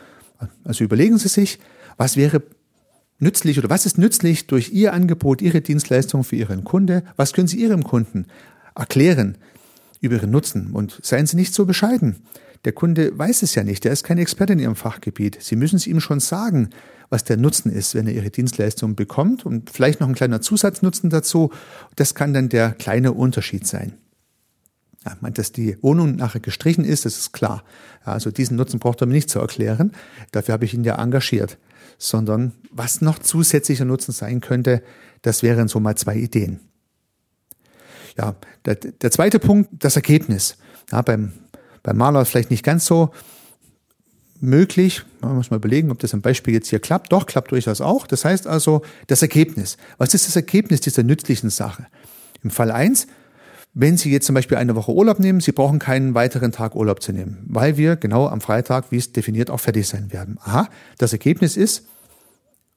Also 0.64 0.84
überlegen 0.84 1.20
Sie 1.20 1.28
sich, 1.28 1.60
was 1.98 2.18
wäre 2.18 2.42
nützlich 3.20 3.60
oder 3.60 3.70
was 3.70 3.86
ist 3.86 4.00
nützlich 4.00 4.48
durch 4.48 4.72
Ihr 4.72 4.92
Angebot, 4.94 5.44
Ihre 5.44 5.62
Dienstleistung 5.62 6.24
für 6.24 6.36
Ihren 6.36 6.64
Kunde? 6.64 7.04
Was 7.16 7.32
können 7.32 7.48
Sie 7.48 7.62
Ihrem 7.62 7.84
Kunden 7.84 8.26
erklären 8.76 9.38
über 10.02 10.16
Ihren 10.16 10.32
Nutzen? 10.32 10.72
Und 10.72 11.00
seien 11.04 11.28
Sie 11.28 11.36
nicht 11.36 11.54
so 11.54 11.66
bescheiden. 11.66 12.16
Der 12.66 12.74
Kunde 12.74 13.18
weiß 13.18 13.44
es 13.44 13.56
ja 13.56 13.64
nicht, 13.64 13.84
der 13.84 13.92
ist 13.92 14.04
kein 14.04 14.18
Experte 14.18 14.54
in 14.54 14.60
Ihrem 14.60 14.76
Fachgebiet. 14.76 15.38
Sie 15.42 15.56
müssen 15.56 15.76
es 15.76 15.88
ihm 15.88 16.00
schon 16.00 16.20
sagen, 16.20 16.70
was 17.10 17.24
der 17.24 17.38
Nutzen 17.38 17.72
ist, 17.72 17.96
wenn 17.96 18.08
er 18.08 18.14
Ihre 18.14 18.30
Dienstleistung 18.30 18.96
bekommt 18.96 19.46
und 19.46 19.70
vielleicht 19.70 20.00
noch 20.00 20.08
ein 20.08 20.16
kleiner 20.16 20.42
Zusatznutzen 20.42 21.10
dazu. 21.10 21.52
Das 21.96 22.16
kann 22.16 22.34
dann 22.34 22.50
der 22.50 22.72
kleine 22.72 23.14
Unterschied 23.14 23.66
sein. 23.66 23.94
Ja, 25.06 25.30
dass 25.30 25.52
die 25.52 25.82
Wohnung 25.82 26.16
nachher 26.16 26.42
gestrichen 26.42 26.84
ist, 26.84 27.06
das 27.06 27.18
ist 27.18 27.32
klar. 27.32 27.64
Ja, 28.06 28.14
also 28.14 28.32
diesen 28.32 28.58
Nutzen 28.58 28.80
braucht 28.80 29.02
er 29.02 29.08
mir 29.08 29.14
nicht 29.14 29.30
zu 29.30 29.40
erklären. 29.40 29.94
Dafür 30.32 30.54
habe 30.54 30.66
ich 30.66 30.74
ihn 30.74 30.84
ja 30.84 31.02
engagiert. 31.02 31.58
Sondern 31.98 32.52
was 32.72 33.02
noch 33.02 33.20
zusätzlicher 33.20 33.86
Nutzen 33.86 34.12
sein 34.12 34.42
könnte, 34.42 34.84
das 35.22 35.44
wären 35.44 35.68
so 35.68 35.80
mal 35.80 35.96
zwei 35.96 36.16
Ideen. 36.18 36.60
Ja, 38.18 38.36
der, 38.66 38.76
der 38.76 39.12
zweite 39.12 39.40
Punkt, 39.40 39.70
das 39.72 39.96
Ergebnis. 39.96 40.58
Ja, 40.92 41.02
beim 41.02 41.34
beim 41.88 41.96
Maler 41.96 42.26
vielleicht 42.26 42.52
nicht 42.52 42.66
ganz 42.66 42.86
so 42.86 43.12
möglich. 44.42 45.04
Man 45.22 45.38
muss 45.38 45.52
mal 45.52 45.56
überlegen, 45.56 45.90
ob 45.90 46.00
das 46.00 46.14
am 46.14 46.22
Beispiel 46.22 46.54
jetzt 46.54 46.68
hier 46.68 46.80
klappt. 46.80 47.14
Doch, 47.14 47.26
klappt 47.26 47.52
durchaus 47.52 47.80
auch. 47.80 48.08
Das 48.08 48.26
heißt 48.26 48.46
also, 48.46 48.82
das 49.08 49.22
Ergebnis. 49.22 49.78
Was 49.98 50.14
ist 50.14 50.28
das 50.28 50.36
Ergebnis 50.36 50.82
dieser 50.82 51.04
nützlichen 51.04 51.50
Sache? 51.50 51.88
Im 52.44 52.50
Fall 52.50 52.72
eins, 52.72 53.08
wenn 53.74 53.96
Sie 53.96 54.12
jetzt 54.12 54.26
zum 54.26 54.36
Beispiel 54.36 54.58
eine 54.58 54.76
Woche 54.76 54.92
Urlaub 54.92 55.20
nehmen, 55.20 55.40
Sie 55.40 55.54
brauchen 55.54 55.80
keinen 55.80 56.14
weiteren 56.14 56.52
Tag 56.52 56.76
Urlaub 56.76 57.02
zu 57.02 57.14
nehmen, 57.14 57.46
weil 57.48 57.78
wir 57.78 57.96
genau 57.96 58.28
am 58.28 58.42
Freitag, 58.42 58.92
wie 58.92 58.98
es 58.98 59.14
definiert, 59.14 59.50
auch 59.50 59.62
fertig 59.62 59.88
sein 59.88 60.12
werden. 60.12 60.40
Aha, 60.42 60.68
das 60.98 61.14
Ergebnis 61.14 61.56
ist, 61.56 61.88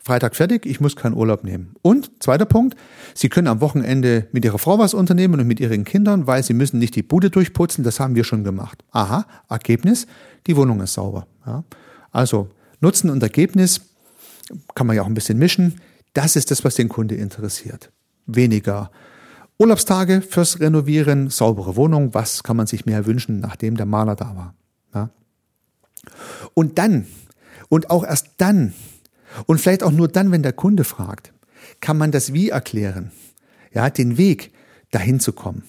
Freitag 0.03 0.35
fertig, 0.35 0.65
ich 0.65 0.81
muss 0.81 0.97
keinen 0.97 1.15
Urlaub 1.15 1.45
nehmen. 1.45 1.75
Und 1.83 2.11
zweiter 2.21 2.47
Punkt, 2.47 2.77
Sie 3.15 3.29
können 3.29 3.49
am 3.49 3.61
Wochenende 3.61 4.29
mit 4.33 4.45
Ihrer 4.47 4.59
Frau 4.59 4.79
was 4.79 4.95
unternehmen 4.95 5.39
und 5.39 5.47
mit 5.47 5.61
Ihren 5.61 5.85
Kindern, 5.85 6.27
weil 6.27 6.43
Sie 6.43 6.55
müssen 6.55 6.79
nicht 6.79 6.97
die 6.97 7.03
Bude 7.03 7.29
durchputzen, 7.29 7.85
das 7.85 8.01
haben 8.01 8.15
wir 8.15 8.25
schon 8.25 8.43
gemacht. 8.43 8.83
Aha, 8.93 9.27
Ergebnis, 9.49 10.07
die 10.47 10.57
Wohnung 10.57 10.81
ist 10.81 10.95
sauber. 10.95 11.27
Ja. 11.47 11.65
Also 12.13 12.49
Nutzen 12.81 13.11
und 13.11 13.23
Ergebnis 13.23 13.83
kann 14.75 14.87
man 14.87 14.97
ja 14.97 15.03
auch 15.03 15.07
ein 15.07 15.15
bisschen 15.15 15.39
mischen. 15.39 15.81
Das 16.15 16.35
ist 16.35 16.51
das, 16.51 16.65
was 16.65 16.77
den 16.77 16.89
Kunde 16.89 17.15
interessiert. 17.15 17.93
Weniger 18.27 18.91
Urlaubstage 19.59 20.23
fürs 20.23 20.61
Renovieren, 20.61 21.29
saubere 21.29 21.77
Wohnung, 21.77 22.15
was 22.15 22.43
kann 22.43 22.57
man 22.57 22.67
sich 22.67 22.87
mehr 22.87 23.05
wünschen, 23.05 23.41
nachdem 23.41 23.77
der 23.77 23.85
Maler 23.85 24.17
da 24.17 24.35
war. 24.35 24.55
Ja. 24.95 25.11
Und 26.55 26.79
dann, 26.79 27.07
und 27.69 27.91
auch 27.91 28.03
erst 28.03 28.29
dann, 28.39 28.73
und 29.47 29.61
vielleicht 29.61 29.83
auch 29.83 29.93
nur 29.93 30.09
dann, 30.09 30.33
wenn 30.33 30.43
der 30.43 30.53
Kunde 30.53 30.85
fragt, 30.85 31.33
kann 31.81 31.99
man 31.99 32.11
das 32.11 32.33
Wie 32.33 32.51
erklären. 32.51 33.13
Ja, 33.73 33.91
den 33.91 34.17
Weg 34.17 34.53
dahin 34.91 35.21
zu 35.21 35.33
kommen. 35.33 35.63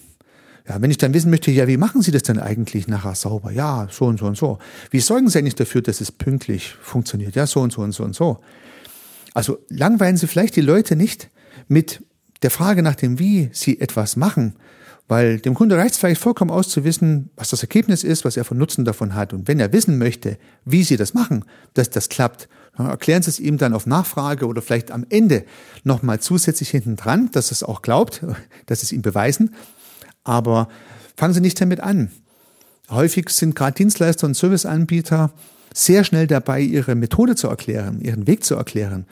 Ja, 0.68 0.80
wenn 0.80 0.90
ich 0.90 0.98
dann 0.98 1.12
wissen 1.14 1.30
möchte, 1.30 1.50
ja, 1.50 1.66
wie 1.66 1.76
machen 1.76 2.02
Sie 2.02 2.12
das 2.12 2.22
denn 2.22 2.38
eigentlich 2.38 2.86
nachher 2.86 3.14
sauber? 3.14 3.50
Ja, 3.50 3.88
so 3.90 4.06
und 4.06 4.18
so 4.18 4.26
und 4.26 4.36
so. 4.36 4.58
Wie 4.90 5.00
sorgen 5.00 5.28
Sie 5.28 5.38
eigentlich 5.38 5.56
dafür, 5.56 5.82
dass 5.82 6.00
es 6.00 6.12
pünktlich 6.12 6.74
funktioniert? 6.80 7.34
Ja, 7.34 7.46
so 7.46 7.60
und 7.60 7.72
so 7.72 7.82
und 7.82 7.92
so 7.92 8.04
und 8.04 8.14
so. 8.14 8.38
Also 9.34 9.58
langweilen 9.68 10.16
Sie 10.16 10.26
vielleicht 10.26 10.56
die 10.56 10.60
Leute 10.60 10.94
nicht 10.94 11.30
mit 11.66 12.02
der 12.42 12.50
Frage 12.50 12.82
nach 12.82 12.94
dem, 12.94 13.18
wie 13.18 13.50
Sie 13.52 13.80
etwas 13.80 14.16
machen, 14.16 14.54
Weil 15.12 15.40
dem 15.40 15.52
Kunde 15.52 15.76
reicht 15.76 15.92
es 15.92 15.98
vielleicht 15.98 16.20
vollkommen 16.20 16.50
aus 16.50 16.68
zu 16.68 16.84
wissen, 16.84 17.28
was 17.36 17.50
das 17.50 17.62
Ergebnis 17.62 18.04
ist, 18.04 18.24
was 18.24 18.36
er 18.36 18.44
von 18.44 18.56
Nutzen 18.56 18.84
davon 18.84 19.14
hat. 19.14 19.32
Und 19.32 19.48
wenn 19.48 19.60
er 19.60 19.72
wissen 19.72 19.98
möchte, 19.98 20.38
wie 20.64 20.84
Sie 20.84 20.96
das 20.96 21.12
machen, 21.12 21.44
dass 21.74 21.90
das 21.90 22.08
klappt, 22.08 22.48
erklären 22.76 23.22
Sie 23.22 23.30
es 23.30 23.40
ihm 23.40 23.58
dann 23.58 23.74
auf 23.74 23.86
Nachfrage 23.86 24.46
oder 24.46 24.62
vielleicht 24.62 24.90
am 24.90 25.04
Ende 25.08 25.44
nochmal 25.84 26.20
zusätzlich 26.20 26.70
hinten 26.70 26.96
dran, 26.96 27.30
dass 27.32 27.50
es 27.50 27.62
auch 27.62 27.82
glaubt, 27.82 28.24
dass 28.66 28.80
Sie 28.80 28.86
es 28.86 28.92
ihm 28.92 29.02
beweisen. 29.02 29.54
Aber 30.24 30.68
fangen 31.16 31.34
Sie 31.34 31.40
nicht 31.40 31.60
damit 31.60 31.80
an. 31.80 32.10
Häufig 32.90 33.28
sind 33.30 33.54
gerade 33.54 33.74
Dienstleister 33.74 34.26
und 34.26 34.34
Serviceanbieter 34.34 35.30
sehr 35.74 36.04
schnell 36.04 36.26
dabei, 36.26 36.60
ihre 36.60 36.94
Methode 36.94 37.36
zu 37.36 37.48
erklären, 37.48 38.00
ihren 38.00 38.26
Weg 38.26 38.44
zu 38.44 38.54
erklären. 38.54 39.06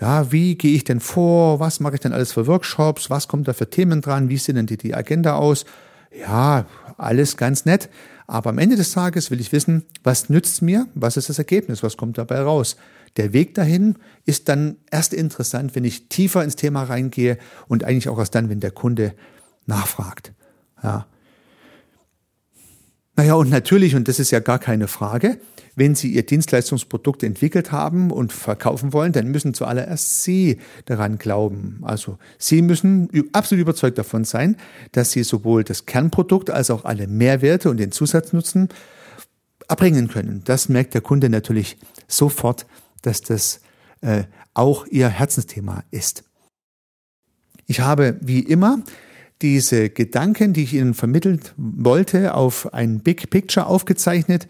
Ja, 0.00 0.30
wie 0.30 0.56
gehe 0.56 0.76
ich 0.76 0.84
denn 0.84 1.00
vor? 1.00 1.60
Was 1.60 1.80
mache 1.80 1.94
ich 1.94 2.00
denn 2.00 2.12
alles 2.12 2.32
für 2.32 2.46
Workshops? 2.46 3.10
Was 3.10 3.28
kommt 3.28 3.48
da 3.48 3.52
für 3.52 3.68
Themen 3.68 4.00
dran? 4.00 4.28
Wie 4.28 4.36
sieht 4.36 4.56
denn 4.56 4.66
die, 4.66 4.76
die 4.76 4.94
Agenda 4.94 5.34
aus? 5.34 5.64
Ja, 6.16 6.66
alles 6.96 7.36
ganz 7.36 7.64
nett. 7.64 7.90
Aber 8.30 8.50
am 8.50 8.58
Ende 8.58 8.76
des 8.76 8.92
Tages 8.92 9.30
will 9.30 9.40
ich 9.40 9.52
wissen, 9.52 9.84
was 10.04 10.28
nützt 10.28 10.60
mir? 10.60 10.86
Was 10.94 11.16
ist 11.16 11.30
das 11.30 11.38
Ergebnis? 11.38 11.82
Was 11.82 11.96
kommt 11.96 12.18
dabei 12.18 12.40
raus? 12.42 12.76
Der 13.16 13.32
Weg 13.32 13.54
dahin 13.54 13.96
ist 14.26 14.50
dann 14.50 14.76
erst 14.90 15.14
interessant, 15.14 15.74
wenn 15.74 15.84
ich 15.84 16.10
tiefer 16.10 16.44
ins 16.44 16.54
Thema 16.54 16.82
reingehe 16.82 17.38
und 17.68 17.84
eigentlich 17.84 18.10
auch 18.10 18.18
erst 18.18 18.34
dann, 18.34 18.50
wenn 18.50 18.60
der 18.60 18.70
Kunde 18.70 19.14
nachfragt. 19.64 20.34
Ja. 20.82 21.06
Naja, 23.18 23.34
und 23.34 23.50
natürlich, 23.50 23.96
und 23.96 24.06
das 24.06 24.20
ist 24.20 24.30
ja 24.30 24.38
gar 24.38 24.60
keine 24.60 24.86
Frage, 24.86 25.40
wenn 25.74 25.96
Sie 25.96 26.12
Ihr 26.12 26.24
Dienstleistungsprodukt 26.24 27.24
entwickelt 27.24 27.72
haben 27.72 28.12
und 28.12 28.32
verkaufen 28.32 28.92
wollen, 28.92 29.10
dann 29.10 29.26
müssen 29.26 29.54
zuallererst 29.54 30.22
Sie 30.22 30.58
daran 30.84 31.18
glauben. 31.18 31.80
Also 31.82 32.16
Sie 32.38 32.62
müssen 32.62 33.10
absolut 33.32 33.62
überzeugt 33.62 33.98
davon 33.98 34.22
sein, 34.22 34.56
dass 34.92 35.10
Sie 35.10 35.24
sowohl 35.24 35.64
das 35.64 35.84
Kernprodukt 35.84 36.50
als 36.50 36.70
auch 36.70 36.84
alle 36.84 37.08
Mehrwerte 37.08 37.70
und 37.70 37.78
den 37.78 37.90
Zusatznutzen 37.90 38.68
erbringen 39.66 40.06
können. 40.06 40.42
Das 40.44 40.68
merkt 40.68 40.94
der 40.94 41.00
Kunde 41.00 41.28
natürlich 41.28 41.76
sofort, 42.06 42.66
dass 43.02 43.22
das 43.22 43.62
äh, 44.00 44.22
auch 44.54 44.86
Ihr 44.86 45.08
Herzensthema 45.08 45.82
ist. 45.90 46.22
Ich 47.66 47.80
habe 47.80 48.16
wie 48.20 48.38
immer 48.38 48.84
diese 49.42 49.90
Gedanken, 49.90 50.52
die 50.52 50.62
ich 50.64 50.74
Ihnen 50.74 50.94
vermittelt 50.94 51.54
wollte, 51.56 52.34
auf 52.34 52.74
ein 52.74 52.98
Big 53.00 53.30
Picture 53.30 53.66
aufgezeichnet. 53.66 54.48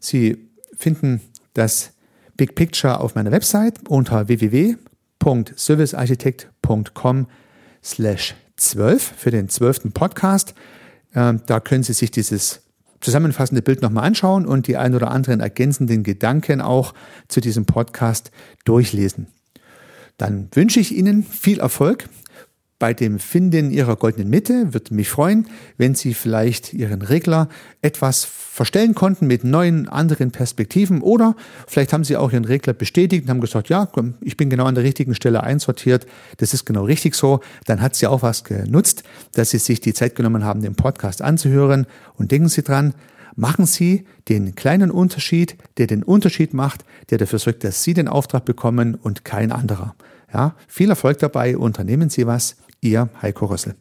Sie 0.00 0.38
finden 0.76 1.20
das 1.54 1.90
Big 2.36 2.54
Picture 2.54 3.00
auf 3.00 3.16
meiner 3.16 3.32
Website 3.32 3.88
unter 3.88 4.28
www.servicearchitekt.com 4.28 7.26
slash 7.82 8.36
12 8.56 9.14
für 9.16 9.30
den 9.30 9.48
zwölften 9.48 9.92
Podcast. 9.92 10.54
Ähm, 11.14 11.40
da 11.46 11.60
können 11.60 11.82
Sie 11.82 11.92
sich 11.92 12.10
dieses 12.10 12.62
zusammenfassende 13.00 13.62
Bild 13.62 13.82
nochmal 13.82 14.04
anschauen 14.04 14.46
und 14.46 14.66
die 14.66 14.76
ein 14.76 14.94
oder 14.94 15.10
anderen 15.10 15.40
ergänzenden 15.40 16.02
Gedanken 16.02 16.60
auch 16.60 16.94
zu 17.28 17.40
diesem 17.40 17.64
Podcast 17.64 18.30
durchlesen. 18.64 19.28
Dann 20.16 20.48
wünsche 20.52 20.80
ich 20.80 20.96
Ihnen 20.96 21.22
viel 21.22 21.60
Erfolg 21.60 22.08
bei 22.78 22.94
dem 22.94 23.18
Finden 23.18 23.70
Ihrer 23.70 23.96
goldenen 23.96 24.30
Mitte 24.30 24.72
würde 24.72 24.94
mich 24.94 25.08
freuen, 25.08 25.48
wenn 25.76 25.94
Sie 25.94 26.14
vielleicht 26.14 26.72
Ihren 26.72 27.02
Regler 27.02 27.48
etwas 27.82 28.24
verstellen 28.24 28.94
konnten 28.94 29.26
mit 29.26 29.42
neuen, 29.42 29.88
anderen 29.88 30.30
Perspektiven 30.30 31.00
oder 31.00 31.34
vielleicht 31.66 31.92
haben 31.92 32.04
Sie 32.04 32.16
auch 32.16 32.32
Ihren 32.32 32.44
Regler 32.44 32.72
bestätigt 32.72 33.24
und 33.24 33.30
haben 33.30 33.40
gesagt, 33.40 33.68
ja, 33.68 33.88
ich 34.20 34.36
bin 34.36 34.48
genau 34.48 34.66
an 34.66 34.76
der 34.76 34.84
richtigen 34.84 35.14
Stelle 35.14 35.42
einsortiert, 35.42 36.06
das 36.36 36.54
ist 36.54 36.66
genau 36.66 36.84
richtig 36.84 37.14
so. 37.14 37.40
Dann 37.66 37.80
hat 37.80 37.96
Sie 37.96 38.06
auch 38.06 38.22
was 38.22 38.44
genutzt, 38.44 39.02
dass 39.32 39.50
Sie 39.50 39.58
sich 39.58 39.80
die 39.80 39.94
Zeit 39.94 40.14
genommen 40.14 40.44
haben, 40.44 40.62
den 40.62 40.76
Podcast 40.76 41.20
anzuhören 41.20 41.86
und 42.14 42.30
denken 42.30 42.48
Sie 42.48 42.62
dran, 42.62 42.94
machen 43.34 43.66
Sie 43.66 44.04
den 44.28 44.54
kleinen 44.54 44.90
Unterschied, 44.90 45.56
der 45.78 45.86
den 45.86 46.02
Unterschied 46.02 46.54
macht, 46.54 46.84
der 47.10 47.18
dafür 47.18 47.38
sorgt, 47.38 47.64
dass 47.64 47.82
Sie 47.82 47.94
den 47.94 48.08
Auftrag 48.08 48.44
bekommen 48.44 48.94
und 48.94 49.24
kein 49.24 49.52
anderer. 49.52 49.94
Ja, 50.32 50.54
viel 50.66 50.90
Erfolg 50.90 51.18
dabei, 51.18 51.56
unternehmen 51.56 52.10
Sie 52.10 52.26
was. 52.26 52.56
Ihr 52.80 53.08
Heiko 53.20 53.46
Rössel. 53.46 53.74